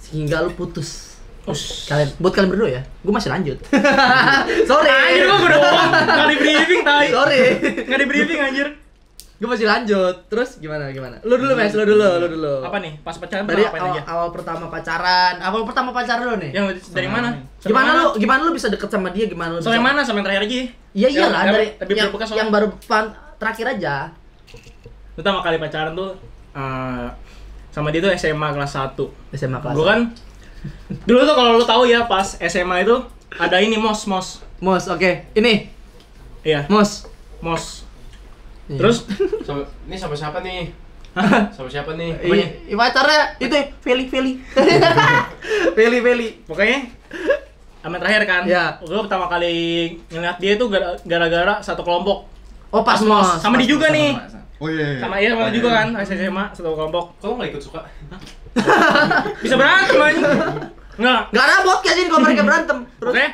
hingga 0.08 0.40
lu 0.40 0.50
putus 0.50 1.18
Us. 1.44 1.86
kalian 1.86 2.10
buat 2.16 2.32
kalian 2.32 2.50
berdua 2.50 2.68
ya 2.70 2.82
gue 2.82 3.12
masih 3.12 3.28
lanjut 3.28 3.58
sorry 4.70 4.88
Anjir 4.88 5.24
udah 5.24 5.38
bohong. 5.52 5.90
Enggak 6.02 6.26
di 6.26 6.36
briefing 6.38 6.80
tai. 6.82 7.06
sorry 7.08 7.40
Enggak 7.84 7.98
di 7.98 8.06
briefing 8.06 8.40
anjir. 8.40 8.68
gue 9.36 9.44
masih 9.46 9.62
lanjut 9.62 10.16
terus 10.26 10.56
gimana 10.56 10.88
gimana 10.90 11.20
lu 11.20 11.36
dulu 11.36 11.52
mes 11.52 11.68
lu 11.70 11.84
dulu 11.84 12.02
lu 12.16 12.26
dulu 12.32 12.54
Apa 12.64 12.80
nih? 12.80 12.96
Pas 12.98 13.14
pacaran 13.14 13.44
dari 13.44 13.62
ngapain 13.62 13.78
awal, 13.78 13.92
aja? 13.92 14.02
awal 14.08 14.28
pertama 14.32 14.64
pacaran 14.66 15.34
awal 15.38 15.62
pertama 15.62 15.90
pacaran 15.92 16.24
lu 16.24 16.36
nih 16.40 16.50
Yang 16.50 16.66
dari 16.90 17.04
mana? 17.06 17.28
Sama 17.60 17.68
gimana 17.68 17.86
mana? 17.86 18.00
lu 18.00 18.08
gimana 18.16 18.40
lu 18.42 18.50
bisa 18.50 18.66
deket 18.66 18.88
sama 18.88 19.12
dia 19.12 19.28
gimana 19.28 19.50
lu 19.52 19.60
Sama 19.60 19.70
bisa 19.70 19.76
yang 19.76 19.86
mana? 19.86 20.00
Sama 20.00 20.16
yang 20.18 20.26
terakhir 20.26 20.44
aja. 20.46 20.56
iya 20.94 21.08
iya 21.12 21.26
lah 21.28 21.42
dari 21.44 21.66
yang, 21.92 22.08
yang 22.32 22.48
baru 22.48 22.72
pan- 22.82 23.12
terakhir 23.36 23.66
aja 23.76 23.94
Pertama 25.16 25.40
kali 25.40 25.56
pacaran 25.56 25.92
tuh 25.92 26.12
eh, 26.52 27.06
sama 27.72 27.88
dia 27.88 28.00
tuh 28.00 28.12
SMA 28.12 28.48
kelas 28.52 28.72
1. 28.72 28.96
SMA 29.32 29.58
kelas 29.58 29.74
Gua 29.74 29.86
kan 29.86 30.00
dulu 31.04 31.20
tuh 31.22 31.34
kalau 31.34 31.50
lu 31.54 31.64
tahu 31.64 31.86
ya 31.86 32.04
pas 32.04 32.36
SMA 32.38 32.82
itu 32.82 32.96
ada 33.32 33.56
ini 33.56 33.76
mos 33.76 34.04
mos. 34.04 34.40
mos 34.58 34.84
oke 34.86 35.30
ini 35.32 35.68
Iya, 36.40 36.64
mos 36.68 37.06
mos. 37.38 37.82
Iya. 38.66 38.78
Terus 38.78 39.06
Sama, 39.42 39.62
ini 39.84 39.94
sama 39.94 40.14
siapa 40.14 40.38
nih? 40.40 40.70
Sama 41.50 41.66
siapa 41.66 41.94
nih? 41.94 42.12
Apanya? 42.12 42.46
I, 42.66 42.74
pacarnya 42.74 43.20
itu 43.38 43.54
Feli 43.80 44.04
Feli 44.06 44.32
Feli 45.76 45.98
Feli 46.00 46.28
pokoknya 46.44 46.86
sama 47.80 47.96
terakhir 47.96 48.22
kan. 48.26 48.42
Iya. 48.44 48.78
Gue 48.80 48.98
pertama 49.00 49.26
kali 49.26 49.54
ngeliat 50.08 50.36
dia 50.36 50.54
tuh 50.56 50.66
gara- 50.66 50.98
gara-gara 51.00 51.54
satu 51.60 51.82
kelompok. 51.82 52.26
Oh 52.76 52.82
pas 52.82 53.00
mos. 53.00 53.40
Sama 53.40 53.56
dia 53.56 53.64
juga 53.66 53.88
nih. 53.88 54.12
Oh 54.56 54.68
iya. 54.68 54.84
iya. 54.90 55.00
Sama 55.00 55.16
iya 55.16 55.28
sama 55.32 55.42
Oh, 55.42 55.50
juga 55.50 55.68
iya. 55.68 55.78
kan, 55.78 55.86
SMA 56.02 56.44
satu 56.50 56.72
kelompok. 56.72 57.04
Kok 57.16 57.26
lo 57.26 57.34
gak 57.36 57.48
ikut 57.50 57.62
suka? 57.62 57.80
Bisa 59.42 59.54
berantem 59.54 59.96
anjing. 59.96 60.24
Enggak. 60.96 61.20
Gak 61.30 61.44
ada 61.44 61.54
podcast 61.62 61.96
ini 61.96 62.08
kalau 62.08 62.22
mereka 62.22 62.42
berantem 62.42 62.78
terus 62.94 63.12
Oke. 63.12 63.26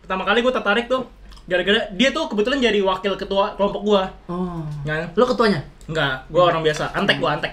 Pertama 0.00 0.22
kali 0.22 0.38
gue 0.40 0.52
tertarik 0.52 0.86
tuh 0.86 1.02
gara-gara 1.42 1.90
dia 1.90 2.08
tuh 2.08 2.24
kebetulan 2.26 2.62
jadi 2.62 2.78
wakil 2.80 3.12
ketua 3.14 3.52
kelompok 3.52 3.82
gua. 3.82 4.02
oh 4.26 4.62
Kan? 4.82 5.10
lu 5.12 5.24
ketuanya 5.26 5.60
Enggak, 5.82 6.24
gua 6.28 6.48
orang 6.48 6.62
biasa. 6.62 6.94
Antek 6.94 7.18
gua 7.18 7.34
antek. 7.34 7.52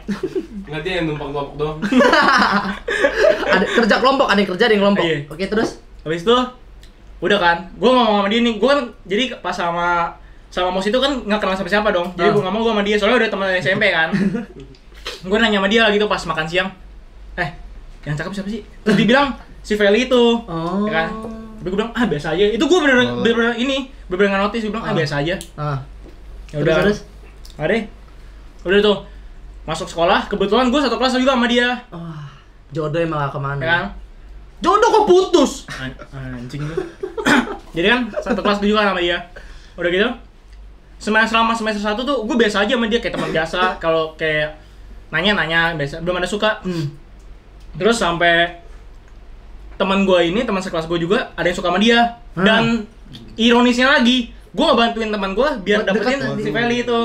Enggak 0.63 0.81
dia 0.81 0.93
yang 0.97 1.09
numpang 1.09 1.33
kelompok 1.33 1.55
doang. 1.57 1.77
ada 3.49 3.65
kerja 3.67 3.95
kelompok 3.97 4.27
ada 4.29 4.37
yang 4.37 4.49
kerja 4.49 4.63
ada 4.63 4.73
yang 4.73 4.83
kelompok 4.85 5.03
Iya. 5.03 5.17
oke 5.27 5.43
terus 5.43 5.69
Habis 5.99 6.23
itu 6.23 6.35
udah 7.19 7.35
kan, 7.37 7.57
gua 7.75 7.89
ngomong 7.91 8.15
sama 8.15 8.27
dia 8.29 8.39
nih, 8.39 8.53
gua 8.55 8.69
kan 8.71 8.79
jadi 9.03 9.23
pas 9.35 9.51
sama 9.51 10.15
sama 10.49 10.69
Mos 10.69 10.83
itu 10.83 10.97
kan 10.97 11.13
nggak 11.19 11.39
kenal 11.39 11.55
siapa 11.55 11.69
siapa 11.69 11.89
dong. 11.89 12.09
Jadi 12.13 12.29
Ah. 12.29 12.33
gua 12.33 12.43
ngomong 12.49 12.61
gua 12.63 12.73
sama 12.73 12.83
dia, 12.83 12.95
soalnya 12.97 13.17
udah 13.21 13.29
teman 13.29 13.47
SMP 13.55 13.83
kan. 13.89 14.09
gua 15.29 15.37
nanya 15.37 15.57
sama 15.57 15.67
dia 15.67 15.83
gitu 15.89 16.05
pas 16.05 16.21
makan 16.23 16.45
siang. 16.45 16.69
Eh, 17.35 17.49
yang 18.03 18.15
cakep 18.15 18.33
siapa 18.33 18.49
sih? 18.49 18.61
Terus 18.81 18.97
dibilang 18.97 19.31
si 19.59 19.73
Feli 19.73 20.05
itu. 20.05 20.23
oh 20.41 20.85
Ya 20.85 20.93
kan? 20.95 21.07
Tapi 21.59 21.67
gue 21.67 21.75
bilang, 21.75 21.91
ah 21.91 22.07
biasa 22.07 22.31
aja. 22.33 22.45
Itu 22.47 22.65
gue 22.65 22.79
bener 22.79 22.95
Oh. 23.03 23.19
bener 23.19 23.51
ini, 23.53 23.91
bener 24.07 24.31
bener 24.31 24.39
notice. 24.39 24.63
Gue 24.63 24.71
bilang, 24.71 24.83
ah 24.83 24.91
Ah. 24.91 24.95
biasa 24.95 25.13
aja. 25.19 25.35
Ah. 25.55 25.77
Ya 26.49 26.57
udah. 26.59 26.75
Terus. 26.81 26.99
Udah 28.63 28.79
tuh. 28.79 28.97
Masuk 29.63 29.85
sekolah, 29.85 30.25
kebetulan 30.25 30.71
gue 30.71 30.79
satu 30.79 30.95
kelas 30.95 31.13
juga 31.15 31.35
sama 31.35 31.45
dia. 31.45 31.77
Wah, 31.91 32.25
jodoh 32.71 32.97
emang 32.97 33.27
ke 33.27 33.37
mana. 33.37 33.59
Ya 33.59 33.67
kan? 33.69 33.85
Jodoh 34.59 34.89
kok 34.89 35.05
putus. 35.05 35.67
An- 35.69 35.93
anjing 36.09 36.63
lu. 36.63 36.73
Jadi 37.75 37.87
kan 37.87 38.01
satu 38.17 38.39
kelas 38.39 38.59
juga 38.59 38.81
sama 38.81 38.97
dia. 38.97 39.19
Udah 39.75 39.91
gitu. 39.91 40.09
Semester 40.99 41.31
selama 41.31 41.55
semester 41.55 41.79
satu 41.79 42.03
tuh 42.03 42.27
gue 42.27 42.35
biasa 42.35 42.67
aja 42.67 42.75
sama 42.75 42.91
dia 42.91 42.99
kayak 42.99 43.15
teman 43.15 43.31
biasa. 43.31 43.59
Kalau 43.83 44.13
kayak 44.19 44.59
nanya-nanya 45.09 45.79
biasa, 45.79 46.03
belum 46.03 46.19
ada 46.19 46.27
suka. 46.27 46.59
Hmm. 46.61 46.91
Terus 47.79 47.95
sampai 47.97 48.59
teman 49.79 50.03
gue 50.03 50.19
ini, 50.27 50.43
teman 50.43 50.59
sekelas 50.59 50.91
gue 50.91 50.99
juga 50.99 51.31
ada 51.39 51.47
yang 51.47 51.55
suka 51.55 51.71
sama 51.71 51.79
dia. 51.79 52.19
Hmm. 52.35 52.43
Dan 52.43 52.63
ironisnya 53.39 53.87
lagi, 53.89 54.35
gue 54.51 54.65
ngebantuin 54.67 55.09
teman 55.09 55.31
gue 55.31 55.49
biar 55.63 55.87
Buat 55.87 55.87
dapetin 55.87 56.17
dekat 56.19 56.43
si. 56.43 56.49
Feli 56.51 56.77
itu. 56.83 56.99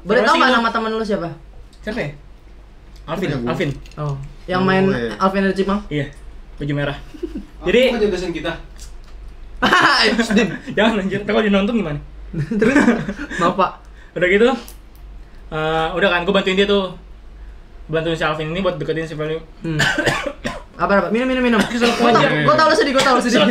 Boleh 0.00 0.20
tau 0.24 0.32
Terus 0.32 0.40
gak 0.40 0.48
itu- 0.48 0.56
nama 0.62 0.70
temen 0.70 0.90
lu 0.94 1.04
siapa? 1.04 1.28
Siapa 1.82 1.98
ya? 2.00 2.10
Alvin. 3.10 3.28
Alvin. 3.42 3.70
Oh, 3.98 4.14
yang 4.46 4.62
main 4.62 4.86
Gue. 4.86 5.10
Alvin 5.18 5.42
dari 5.50 5.56
Cipang. 5.58 5.80
Iya, 5.90 6.06
baju 6.62 6.72
merah. 6.78 6.98
Jadi 7.66 7.80
kita. 8.30 8.52
Jangan 10.78 10.92
lanjut, 11.02 11.20
kalau 11.26 11.40
dia 11.44 11.52
nonton 11.52 11.74
gimana? 11.76 12.00
Terus, 12.30 12.74
maaf 13.36 13.54
pak. 13.54 13.70
udah 14.12 14.28
gitu 14.28 14.46
eh, 15.50 15.88
udah 15.92 16.08
kan 16.08 16.20
gue 16.22 16.30
bantuin 16.30 16.54
dia 16.54 16.64
tuh 16.64 16.94
bantuin 17.86 18.14
si 18.14 18.22
Alvin 18.22 18.48
ini 18.48 18.58
buat 18.58 18.74
deketin 18.74 19.04
si 19.04 19.14
Feli 19.14 19.38
Hmm. 19.60 19.78
apa 20.76 20.92
apa? 20.96 21.08
Minum 21.10 21.26
minum 21.26 21.44
minum. 21.44 21.60
Gue 21.60 21.76
tau, 22.08 22.16
aja. 22.16 22.30
gue 22.40 22.54
tau 22.54 22.66
lu 22.66 22.74
sedih, 22.74 22.92
gue 22.92 23.02
tau 23.02 23.14
lu 23.14 23.20
sedih. 23.20 23.44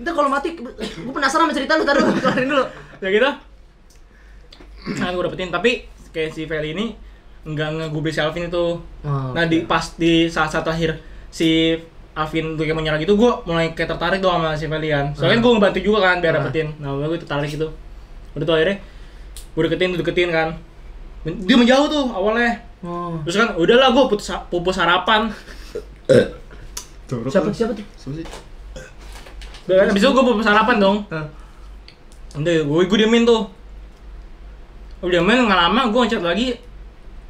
Ntar 0.00 0.12
kalau 0.14 0.28
mati, 0.28 0.56
gue 0.56 1.12
penasaran 1.12 1.44
sama 1.44 1.52
cerita 1.52 1.76
lu, 1.76 1.84
taruh 1.84 2.08
kelarin 2.14 2.48
dulu. 2.48 2.64
udah 2.96 3.10
gitu 3.10 3.30
nah 4.96 5.12
gue 5.12 5.22
dapetin 5.22 5.52
tapi 5.52 5.84
kayak 6.08 6.32
si 6.32 6.48
Feli 6.48 6.72
ini 6.72 6.96
nggak 7.42 7.68
ngegubris 7.76 8.16
si 8.16 8.20
Alvin 8.20 8.48
itu 8.48 8.80
Oh, 8.80 9.30
nah 9.30 9.44
di 9.44 9.60
pas 9.62 9.92
di 9.94 10.24
saat 10.26 10.48
saat 10.48 10.62
terakhir 10.62 10.96
si 11.28 11.76
Alvin 12.10 12.54
tuh 12.54 12.62
kayak 12.62 12.74
menyerang 12.74 12.98
gitu 12.98 13.14
gue 13.14 13.30
mulai 13.44 13.70
kayak 13.70 13.86
tertarik 13.88 14.18
dong 14.18 14.34
sama 14.34 14.52
si 14.52 14.66
Feli 14.66 14.88
kan 14.88 15.10
soalnya 15.12 15.38
Hmm. 15.38 15.44
gue 15.44 15.52
ngebantu 15.52 15.78
juga 15.80 15.98
kan 16.02 16.16
biar 16.18 16.32
Ah. 16.32 16.36
dapetin 16.40 16.68
nah 16.76 16.90
gue 16.92 17.16
tertarik 17.16 17.48
gitu 17.48 17.68
udah 18.32 18.44
tuh 18.44 18.54
akhirnya 18.54 18.76
gue 19.50 19.62
deketin 19.64 19.90
deketin 19.94 20.28
kan 20.28 20.48
dia 21.22 21.54
menjauh 21.54 21.86
tuh 21.86 22.04
awalnya 22.08 22.66
Oh. 22.80 23.20
terus 23.22 23.36
kan 23.36 23.52
udahlah 23.54 23.90
gue 23.90 24.04
putus 24.08 24.26
pupus 24.46 24.76
harapan 24.76 25.28
Siapa 27.06 27.50
siapa 27.50 27.74
tuh? 27.74 27.86
Siapa 27.92 28.14
sih? 28.16 28.26
Udah 29.64 29.76
kan, 29.76 29.86
abis 29.88 30.00
itu 30.00 30.10
gue 30.10 30.24
pupus 30.24 30.46
harapan 30.46 30.76
dong 30.78 30.96
Ah. 31.08 31.26
Udah, 32.32 32.54
gue, 32.60 32.82
gue 32.84 32.98
diemin 32.98 33.22
tuh 33.22 33.50
Udah 35.00 35.12
diemin, 35.16 35.44
nggak 35.44 35.60
lama 35.60 35.80
gue 35.88 36.00
ngechat 36.00 36.22
lagi 36.22 36.46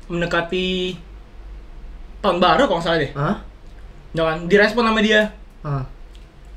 Mendekati 0.06 0.96
Tahun 2.20 2.36
baru 2.36 2.62
kalau 2.62 2.76
nggak 2.76 2.86
salah 2.86 2.98
deh 2.98 3.12
Hah? 3.12 3.36
Jangan, 4.12 4.46
direspon 4.46 4.84
sama 4.84 5.00
dia 5.00 5.30
Ah. 5.60 5.84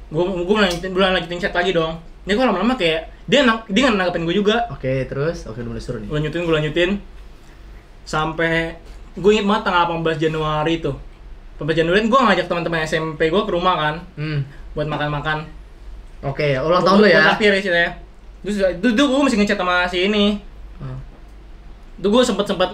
Gue 0.07 0.23
gue 0.25 0.55
lanjutin, 0.55 0.89
gue 0.89 1.01
lanjutin 1.01 1.37
chat 1.37 1.51
lagi 1.51 1.69
dong 1.69 1.95
Dia 2.23 2.33
kok 2.33 2.45
lama-lama 2.45 2.73
kayak 2.73 3.09
Dia 3.23 3.41
nang, 3.41 3.61
dia 3.65 3.83
nggak 3.83 3.95
nanggepin 3.95 4.23
gue 4.23 4.35
juga 4.35 4.65
Oke, 4.69 5.05
terus 5.05 5.43
oke 5.43 5.57
udah 5.57 5.69
mulai 5.69 5.79
seru 5.79 5.97
nih. 5.97 6.07
Gue 6.07 6.17
lanjutin, 6.17 6.41
gue 6.41 6.55
lanjutin 6.55 6.89
Sampai 8.03 8.77
Gue 9.13 9.37
inget 9.37 9.45
banget 9.45 9.63
tanggal 9.63 9.83
18 9.93 10.17
Januari 10.19 10.79
tuh 10.79 10.95
18 11.55 11.69
Januari 11.75 12.01
gue 12.03 12.19
ngajak 12.19 12.45
teman-teman 12.45 12.81
SMP 12.81 13.27
gue 13.27 13.41
ke 13.41 13.51
rumah 13.51 13.75
kan 13.75 13.95
Hmm. 14.15 14.41
Buat 14.73 14.87
makan-makan 14.87 15.45
Oke, 16.23 16.55
ulang 16.57 16.81
tahun 16.81 16.97
lu 16.97 17.05
Gua 17.05 17.13
ya. 17.13 17.21
traktir 17.29 17.51
istilahnya 17.53 17.91
Terus 18.41 18.55
itu, 18.73 18.87
itu 18.89 19.03
gue 19.03 19.19
masih 19.21 19.37
ngechat 19.37 19.57
sama 19.57 19.85
si 19.85 19.97
ini 20.03 20.39
Ah. 20.79 20.97
Itu 21.95 22.07
gue 22.07 22.21
sempet 22.21 22.45
sempet 22.45 22.69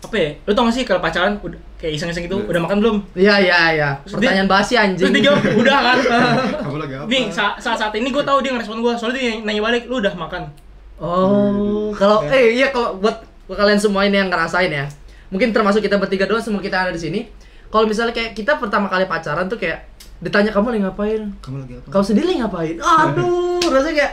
apa 0.00 0.14
ya? 0.14 0.28
Lu 0.42 0.52
tau 0.52 0.68
gak 0.68 0.74
sih 0.74 0.84
kalau 0.84 1.00
pacaran 1.00 1.40
udah 1.40 1.56
kayak 1.84 2.00
iseng-iseng 2.00 2.24
gitu, 2.24 2.40
udah 2.48 2.60
makan 2.64 2.80
belum? 2.80 2.96
Iya, 3.12 3.44
iya, 3.44 3.60
iya. 3.76 3.88
Pertanyaan 4.08 4.48
basi 4.48 4.72
anjing. 4.80 5.12
Terus 5.12 5.20
dia 5.20 5.28
jawab, 5.28 5.44
udah 5.52 5.78
kan? 5.84 5.98
Kamu 6.64 6.76
lagi 6.80 6.94
apa? 6.96 7.06
Nih, 7.12 7.28
saat, 7.28 7.60
saat, 7.60 7.76
saat 7.76 7.92
ini 7.92 8.08
gue 8.08 8.24
tahu 8.24 8.40
dia 8.40 8.56
ngerespon 8.56 8.80
gue, 8.80 8.92
soalnya 8.96 9.20
dia 9.20 9.32
nanya 9.44 9.60
balik, 9.60 9.84
lu 9.84 10.00
udah 10.00 10.16
makan? 10.16 10.48
Oh, 10.96 11.92
kalau 11.92 12.24
eh 12.32 12.56
iya 12.56 12.72
kalau 12.72 12.96
buat 12.96 13.20
buat 13.44 13.60
kalian 13.60 13.76
semua 13.76 14.08
ini 14.08 14.16
yang 14.16 14.32
ngerasain 14.32 14.72
ya. 14.72 14.88
Mungkin 15.28 15.52
termasuk 15.52 15.84
kita 15.84 16.00
bertiga 16.00 16.24
doang 16.24 16.40
semua 16.40 16.64
kita 16.64 16.88
ada 16.88 16.92
di 16.94 17.02
sini. 17.02 17.20
Kalau 17.68 17.84
misalnya 17.84 18.16
kayak 18.16 18.32
kita 18.32 18.56
pertama 18.56 18.88
kali 18.88 19.04
pacaran 19.04 19.44
tuh 19.44 19.60
kayak 19.60 19.84
ditanya 20.24 20.56
kamu 20.56 20.72
lagi 20.72 20.82
ngapain? 20.88 21.22
Kamu 21.44 21.56
lagi 21.66 21.72
apa? 21.76 21.86
Kamu 21.92 22.04
sendiri 22.06 22.24
lagi 22.32 22.38
ngapain? 22.40 22.76
Aduh, 22.80 23.60
rasanya 23.68 23.96
kayak 24.00 24.12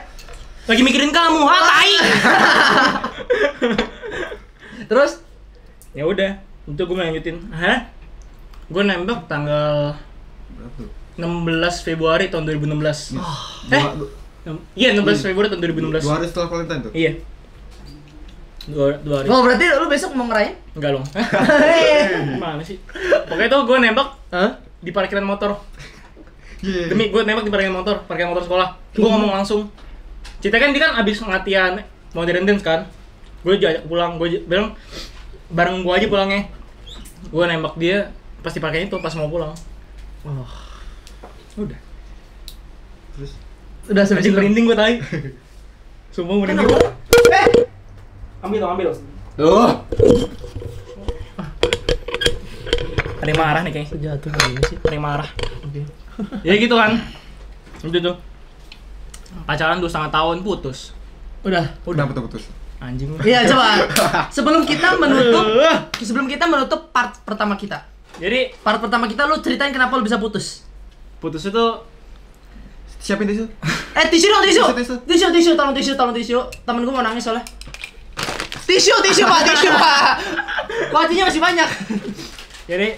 Lagi 0.69 0.81
mikirin 0.85 1.09
kamu, 1.09 1.41
ah 1.41 1.61
tai! 1.65 1.93
terus 4.89 5.25
ya 5.97 6.05
udah, 6.05 6.37
itu 6.71 6.81
gue 6.81 6.95
lanjutin. 6.95 7.37
Hah? 7.51 7.87
Gue 8.67 8.83
nembak 8.83 9.27
tanggal 9.27 9.95
Berapa 10.51 10.79
tuh? 10.79 10.89
16 11.19 11.27
Februari 11.83 12.25
tahun 12.27 12.47
2016. 12.47 13.13
Dua, 13.13 13.27
Eh? 13.69 13.83
dua, 13.93 14.09
Iya, 14.73 14.95
16 14.95 15.21
Februari 15.21 15.47
tahun 15.47 15.61
2016. 15.61 16.01
dua 16.01 16.13
hari 16.17 16.25
setelah 16.25 16.47
Valentine 16.49 16.81
tuh? 16.81 16.91
Iya. 16.91 17.11
Dua, 18.63 18.93
dua 18.99 19.15
hari. 19.19 19.27
Oh, 19.27 19.41
berarti 19.41 19.65
lu 19.67 19.87
besok 19.87 20.13
mau 20.13 20.25
ngerayain? 20.25 20.55
Enggak 20.73 20.91
dong. 20.93 21.05
Gimana 22.31 22.61
sih? 22.61 22.77
Pokoknya 23.27 23.49
tuh 23.49 23.61
gue 23.65 23.77
nembak 23.79 24.07
Hah? 24.29 24.51
di 24.79 24.91
parkiran 24.91 25.25
motor. 25.25 25.59
Iya. 26.61 26.89
Demi 26.89 27.09
gue 27.09 27.21
nembak 27.21 27.43
di 27.43 27.51
parkiran 27.51 27.75
motor, 27.75 28.05
parkiran 28.05 28.31
motor 28.31 28.45
sekolah. 28.45 28.69
Gue 28.93 29.05
ngomong 29.05 29.33
langsung. 29.33 29.67
Cerita 30.39 30.57
kan 30.57 30.71
dia 30.71 30.81
kan 30.81 30.93
abis 30.97 31.21
latihan 31.21 31.81
modern 32.13 32.45
dance 32.45 32.61
kan. 32.61 32.85
Gue 33.41 33.57
ajak 33.57 33.85
pulang, 33.85 34.15
gue 34.15 34.45
bilang 34.45 34.77
bareng 35.49 35.81
gue 35.81 35.93
aja 35.93 36.07
pulangnya. 36.07 36.41
Gue 37.29 37.43
nembak 37.45 37.77
dia 37.77 38.09
pas 38.41 38.49
di 38.49 38.57
parkiran 38.57 38.89
itu 38.89 38.97
pas 38.97 39.13
mau 39.13 39.29
pulang. 39.29 39.53
Oh, 40.25 40.47
Udah. 41.57 41.77
Terus 43.13 43.31
udah 43.85 44.03
sampai 44.07 44.31
merinding 44.31 44.65
gue 44.65 44.77
tai. 44.77 44.97
Sumpah 46.15 46.35
merinding. 46.37 46.65
Kenapa? 46.65 46.95
Eh, 47.31 47.49
Ambil 48.41 48.57
dong, 48.57 48.71
ambil. 48.73 48.89
Tuh. 49.37 49.69
Ada 53.21 53.29
yang 53.29 53.37
marah 53.37 53.61
nih 53.61 53.71
kayaknya. 53.71 53.97
jatuh 54.17 54.29
gini 54.33 54.61
sih. 54.65 54.77
Ada 54.81 54.93
yang 54.97 55.05
marah. 55.05 55.29
Oke. 55.61 55.81
Ya 56.47 56.53
gitu 56.57 56.73
kan. 56.73 56.97
Udah 57.85 57.99
tuh. 58.01 58.15
Pacaran 59.45 59.77
dua 59.77 59.89
setengah 59.89 60.11
tahun 60.11 60.41
putus. 60.41 60.93
Udah. 61.45 61.73
Udah 61.85 62.05
putus 62.09 62.21
putus. 62.25 62.43
Anjing. 62.81 63.13
Iya, 63.21 63.45
coba. 63.45 63.85
Sebelum 64.33 64.65
kita 64.65 64.97
menutup 64.97 65.45
sebelum 66.01 66.25
kita 66.25 66.49
menutup 66.49 66.89
part 66.89 67.13
pertama 67.21 67.53
kita. 67.53 67.85
Jadi 68.17 68.51
Part 68.59 68.81
pertama 68.81 69.05
kita 69.05 69.29
lu 69.29 69.37
ceritain 69.39 69.69
kenapa 69.71 69.95
lu 69.95 70.03
bisa 70.03 70.17
putus. 70.17 70.65
putus 71.21 71.45
itu 71.45 71.65
Siapin 73.01 73.25
tisu. 73.25 73.49
Eh 73.97 74.05
tisu 74.13 74.29
dong 74.29 74.45
tisu. 74.45 74.61
Tisu, 74.61 74.77
tisu. 74.77 74.95
Tisu 75.09 75.25
tisu 75.33 75.51
tolong 75.57 75.73
tisu 75.73 75.91
tolong 75.97 76.13
tisu. 76.13 76.37
Temen 76.61 76.85
gue 76.85 76.93
mau 76.93 77.01
nangis 77.01 77.25
soalnya. 77.25 77.41
Tisu 78.69 78.93
tisu 79.01 79.25
pak 79.25 79.41
tisu 79.41 79.69
pak. 79.73 80.01
Kuatinya 80.93 81.25
masih 81.29 81.41
banyak. 81.41 81.69
jadi 82.69 82.93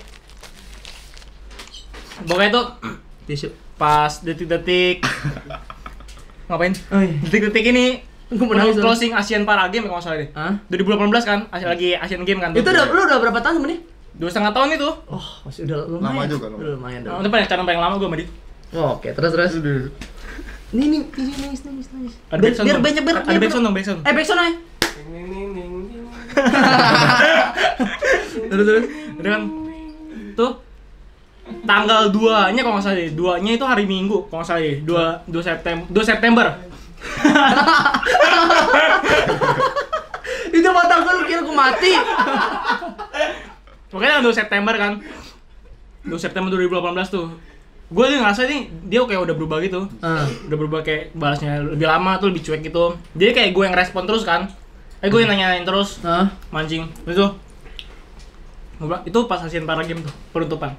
pokoknya 2.27 2.51
tuh 2.51 2.65
Tisu. 3.23 3.47
pas 3.79 4.11
detik-detik 4.21 5.07
ngapain? 6.51 6.75
Oh 6.91 6.99
iya. 6.99 7.15
Detik-detik 7.23 7.65
ini 7.71 8.03
Gue 8.33 8.45
soalnya. 8.49 8.73
closing 8.79 9.11
Asian 9.11 9.43
Para 9.43 9.67
Games 9.67 9.85
kalau 9.85 9.97
nggak 9.97 10.05
salah 10.05 10.17
deh. 10.17 10.29
Hah? 10.33 10.53
2018 10.67 11.21
kan, 11.23 11.39
Asi- 11.49 11.65
lagi 11.65 11.89
Asian 11.93 12.23
Game 12.23 12.39
kan. 12.39 12.49
Itu 12.51 12.65
udah 12.65 12.85
lu 12.87 13.01
udah 13.03 13.17
berapa 13.19 13.39
tahun 13.39 13.55
sama 13.57 13.67
dia? 13.67 13.79
dua 14.13 14.29
setengah 14.29 14.51
tahun 14.51 14.69
itu. 14.73 14.89
Oh, 15.07 15.25
masih 15.43 15.65
udah 15.65 15.79
lumayan. 15.87 16.13
Lama 16.13 16.23
juga, 16.29 16.45
lama. 16.47 16.57
Udah 16.59 16.71
lumayan 16.73 17.01
Nah, 17.01 17.09
dong. 17.09 17.21
itu 17.21 17.29
paling 17.29 17.65
paling 17.65 17.81
lama 17.81 17.95
gue 17.95 18.05
sama 18.05 18.17
dia. 18.17 18.29
Oh, 18.73 18.89
Oke, 18.93 19.09
terus 19.09 19.31
terus. 19.31 19.51
Udah. 19.57 19.89
Nih 20.71 20.85
nih, 20.87 21.01
nih 21.07 21.35
nangis 21.39 21.61
nangis 21.63 21.87
nangis. 21.89 22.13
Ada 22.27 22.33
Biar 22.33 22.41
backsound 22.43 22.65
biar 22.65 22.79
banyak 22.79 23.01
biar. 23.01 23.17
Ada 23.23 23.39
backsound 23.39 23.63
dong, 23.63 23.73
backsound. 23.73 23.99
Eh 24.01 24.11
backsound 24.11 24.39
aja. 24.39 24.51
Ning, 25.03 25.25
ning. 25.49 25.71
Terus 28.43 28.65
terus. 28.65 28.85
Kan 29.19 29.41
tuh 30.33 30.51
tanggal 31.63 32.09
2 32.09 32.53
nya 32.53 32.61
kalau 32.61 32.75
nggak 32.77 32.85
salah 32.87 32.97
deh 32.97 33.11
2 33.11 33.37
nya 33.39 33.51
itu 33.53 33.65
hari 33.67 33.85
Minggu 33.85 34.25
kalau 34.25 34.41
nggak 34.41 34.49
salah 34.49 34.63
deh 34.63 34.77
2 34.81 35.29
2 35.29 35.43
September 35.43 35.85
2 35.91 36.01
September 36.01 36.45
Itu 40.57 40.69
mata 40.69 40.95
gue 41.01 41.13
lu 41.17 41.23
kira 41.27 41.41
gue 41.43 41.55
mati. 41.55 41.91
Pokoknya 43.89 44.19
tanggal 44.19 44.31
2 44.31 44.41
September 44.41 44.73
kan. 44.77 44.93
2 46.03 46.19
September 46.19 46.49
2018 46.51 47.13
tuh 47.13 47.27
Gue 47.93 48.09
tuh 48.09 48.17
ngerasa 48.17 48.49
nih 48.49 48.61
dia 48.89 49.05
kayak 49.05 49.21
udah 49.21 49.35
berubah 49.37 49.57
gitu. 49.61 49.85
Ah. 50.01 50.25
Udah 50.49 50.57
berubah 50.57 50.81
kayak 50.81 51.13
balasnya 51.13 51.61
lebih 51.61 51.85
lama 51.85 52.17
tuh 52.17 52.33
lebih 52.33 52.41
cuek 52.41 52.65
gitu. 52.65 52.97
Jadi 53.13 53.31
kayak 53.37 53.49
gue 53.53 53.63
yang 53.69 53.77
respon 53.77 54.09
terus 54.09 54.25
kan. 54.25 54.49
Eh 55.03 55.13
gue 55.13 55.19
yang 55.21 55.29
nanyain 55.29 55.61
terus. 55.61 56.01
Ah. 56.01 56.33
mancing. 56.49 56.89
Bilang, 57.05 57.37
itu 59.05 59.19
pas 59.29 59.39
Asian 59.39 59.69
Para 59.69 59.85
Games 59.85 60.03
tuh, 60.03 60.13
penutupan. 60.33 60.73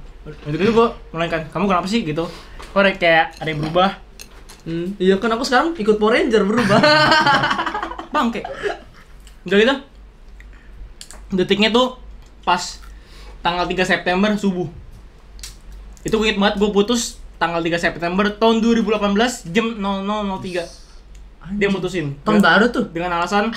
Itu 0.44 0.58
gitu 0.58 0.72
gue 0.74 0.88
mulai 1.14 1.30
kan, 1.30 1.46
kamu 1.48 1.64
kenapa 1.70 1.86
sih? 1.88 2.04
Gitu. 2.04 2.26
Korek 2.74 2.98
kayak 2.98 3.38
ada 3.38 3.48
yang 3.48 3.62
berubah. 3.62 4.03
Hmm, 4.64 4.96
iya 4.96 5.20
kan 5.20 5.28
aku 5.28 5.44
sekarang 5.44 5.76
ikut 5.76 6.00
Power 6.00 6.16
Ranger 6.16 6.42
berubah. 6.48 6.80
Bangke. 8.14 8.40
Udah 9.44 9.56
gitu. 9.60 9.74
Detiknya 11.36 11.68
tuh 11.68 12.00
pas 12.44 12.80
tanggal 13.44 13.68
3 13.68 13.76
September 13.84 14.32
subuh. 14.40 14.68
Itu 16.00 16.16
gue 16.16 16.32
inget 16.32 16.40
banget 16.40 16.56
gue 16.60 16.70
putus 16.72 17.20
tanggal 17.36 17.60
3 17.60 17.76
September 17.76 18.24
tahun 18.32 18.64
2018 18.64 19.52
jam 19.52 19.66
00.03. 19.76 21.60
Dia 21.60 21.68
mutusin. 21.68 22.16
Tahun 22.24 22.40
baru 22.40 22.72
tuh. 22.72 22.88
Dengan 22.88 23.20
alasan 23.20 23.52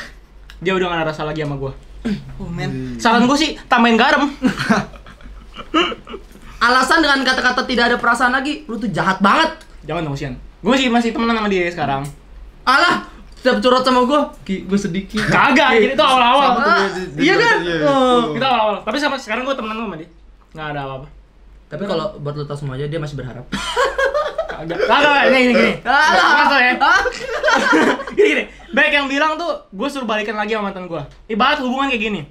dia 0.60 0.76
udah 0.76 0.92
gak 0.92 1.00
ada 1.00 1.08
rasa 1.16 1.24
lagi 1.24 1.44
sama 1.44 1.56
gue. 1.56 1.72
Oh 2.40 2.52
men. 2.52 3.00
Saran 3.00 3.28
gue 3.28 3.38
sih 3.40 3.56
tambahin 3.72 3.96
garam. 3.96 4.28
Alasan 6.68 7.06
dengan 7.06 7.22
kata-kata 7.22 7.70
tidak 7.70 7.94
ada 7.94 7.98
perasaan 8.02 8.34
lagi, 8.34 8.66
lu 8.66 8.82
tuh 8.82 8.90
jahat 8.90 9.22
banget. 9.22 9.62
Jangan 9.86 10.10
dong 10.10 10.18
Sian. 10.18 10.34
Gue 10.68 10.76
sih 10.76 10.88
masih 10.88 11.10
temenan 11.10 11.34
sama 11.34 11.48
dia 11.48 11.64
sekarang. 11.68 12.04
Alah, 12.62 13.08
setiap 13.34 13.58
curhat 13.58 13.82
sama 13.82 14.04
gua 14.04 14.28
sedih 14.76 15.08
Ki. 15.08 15.16
Kagak, 15.18 15.80
ini 15.80 15.96
tuh 15.96 16.04
awal-awal. 16.04 16.60
Iya 17.16 17.34
kan? 17.34 17.56
dia- 17.64 17.82
Oh. 17.82 18.36
Kita 18.36 18.46
awal-awal. 18.46 18.76
Tapi 18.84 18.98
sama 19.00 19.16
sekarang 19.16 19.42
gue 19.42 19.56
temenan 19.56 19.80
sama 19.80 19.96
dia. 19.96 20.10
Nggak 20.52 20.68
ada 20.68 20.80
apa-apa. 20.84 21.08
Tapi 21.68 21.84
kalau 21.84 22.06
buat 22.20 22.36
lu 22.36 22.44
tau 22.44 22.56
semua 22.56 22.76
aja 22.76 22.84
dia 22.84 23.00
masih 23.00 23.16
berharap. 23.16 23.48
Kagak. 24.50 24.78
Kagak, 24.82 25.22
ini 25.26 25.38
gini 25.42 25.54
gini. 25.56 25.74
Alah. 25.82 26.32
Masuk 26.38 26.60
ya. 26.60 26.74
Gini 28.18 28.28
gini 28.28 28.44
baik 28.68 28.92
yang 28.92 29.08
bilang 29.08 29.38
tuh 29.38 29.48
gue 29.70 29.88
suruh 29.88 30.04
balikan 30.04 30.34
lagi 30.34 30.52
sama 30.52 30.70
mantan 30.70 30.86
gue 30.86 31.00
ibarat 31.28 31.58
hubungan 31.58 31.88
kayak 31.88 32.02
gini 32.04 32.22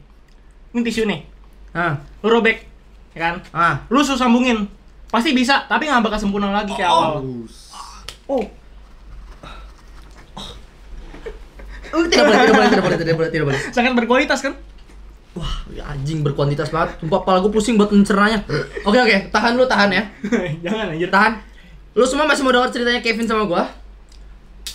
ini 0.69 0.81
tisu 0.83 1.03
nih 1.05 1.25
Ah, 1.73 1.95
lu 2.21 2.29
robek 2.31 2.67
ya 3.13 3.21
kan 3.23 3.35
ah. 3.51 3.75
lu 3.87 4.01
suruh 4.01 4.19
sambungin 4.19 4.69
pasti 5.07 5.31
bisa 5.31 5.65
tapi 5.65 5.87
nggak 5.87 6.03
bakal 6.03 6.19
sempurna 6.19 6.51
lagi 6.53 6.71
kayak 6.71 6.87
awal 6.87 7.25
Oh 8.27 8.45
Uh, 11.95 12.03
tidak 12.11 12.29
boleh, 12.29 12.39
tidak 12.45 12.55
boleh, 12.59 12.69
tidak 12.69 12.85
boleh, 12.85 12.99
tidak 12.99 13.15
boleh, 13.17 13.31
tidak 13.31 13.47
boleh. 13.47 13.61
sangat 13.71 13.93
berkualitas 13.95 14.43
kan 14.43 14.53
Wah, 15.37 15.69
ya 15.69 15.85
anjing 15.93 16.25
berkuantitas 16.25 16.73
banget. 16.73 16.97
Sumpah 16.97 17.21
kepala 17.21 17.45
gua 17.45 17.53
pusing 17.53 17.77
buat 17.77 17.93
mencernanya. 17.93 18.41
Oke, 18.89 18.97
oke, 18.97 19.29
tahan 19.29 19.53
lu, 19.53 19.69
tahan 19.69 19.93
ya. 19.93 20.03
jangan 20.65 20.97
anjir 20.97 21.13
Tahan. 21.13 21.37
Lu 21.93 22.09
semua 22.09 22.25
masih 22.25 22.41
mau 22.41 22.57
denger 22.57 22.73
ceritanya 22.73 23.05
Kevin 23.05 23.29
sama 23.29 23.45
gua? 23.45 23.69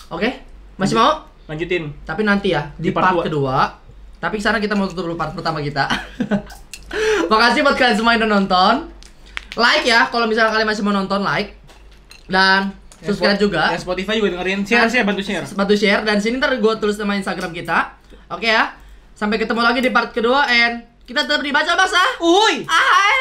Oke? 0.06 0.38
Masih 0.78 0.94
mau? 0.94 1.26
lanjutin 1.50 1.90
Tapi 2.06 2.22
nanti 2.22 2.54
ya 2.54 2.70
di, 2.78 2.88
Di 2.88 2.94
part 2.94 3.10
part, 3.10 3.14
dua. 3.18 3.24
kedua. 3.26 3.56
Tapi 4.22 4.38
sekarang 4.38 4.62
kita 4.62 4.78
mau 4.78 4.86
tutup 4.86 5.10
dulu 5.10 5.18
part 5.18 5.34
pertama 5.34 5.58
kita. 5.58 5.90
Makasih 7.30 7.66
buat 7.66 7.74
kalian 7.74 7.98
semua 7.98 8.14
yang 8.14 8.22
udah 8.22 8.30
nonton. 8.30 8.74
Like 9.58 9.82
ya 9.82 10.06
kalau 10.14 10.30
misalnya 10.30 10.54
kalian 10.54 10.68
masih 10.70 10.86
mau 10.86 10.94
nonton 10.94 11.26
like. 11.26 11.58
Dan 12.30 12.70
subscribe 13.04 13.34
Spo- 13.34 13.44
juga. 13.44 13.62
yang 13.68 13.82
Spotify 13.82 14.14
juga 14.16 14.28
dengerin 14.32 14.60
share 14.62 14.86
share 14.86 15.02
bantu 15.02 15.20
share 15.20 15.44
Bantu 15.44 15.74
share 15.74 16.00
dan 16.02 16.16
sini 16.16 16.38
ntar 16.38 16.54
gue 16.54 16.72
tulis 16.76 16.96
nama 16.96 17.14
Instagram 17.14 17.50
kita. 17.50 17.78
Oke 18.28 18.46
ya. 18.46 18.72
Sampai 19.12 19.36
ketemu 19.36 19.60
lagi 19.60 19.78
di 19.78 19.90
part 19.90 20.10
kedua 20.10 20.44
and 20.44 20.74
kita 21.02 21.22
tetap 21.22 21.40
dibaca 21.40 21.72
bahasa. 21.72 22.00
uhuy 22.18 22.62
Hai. 22.64 23.18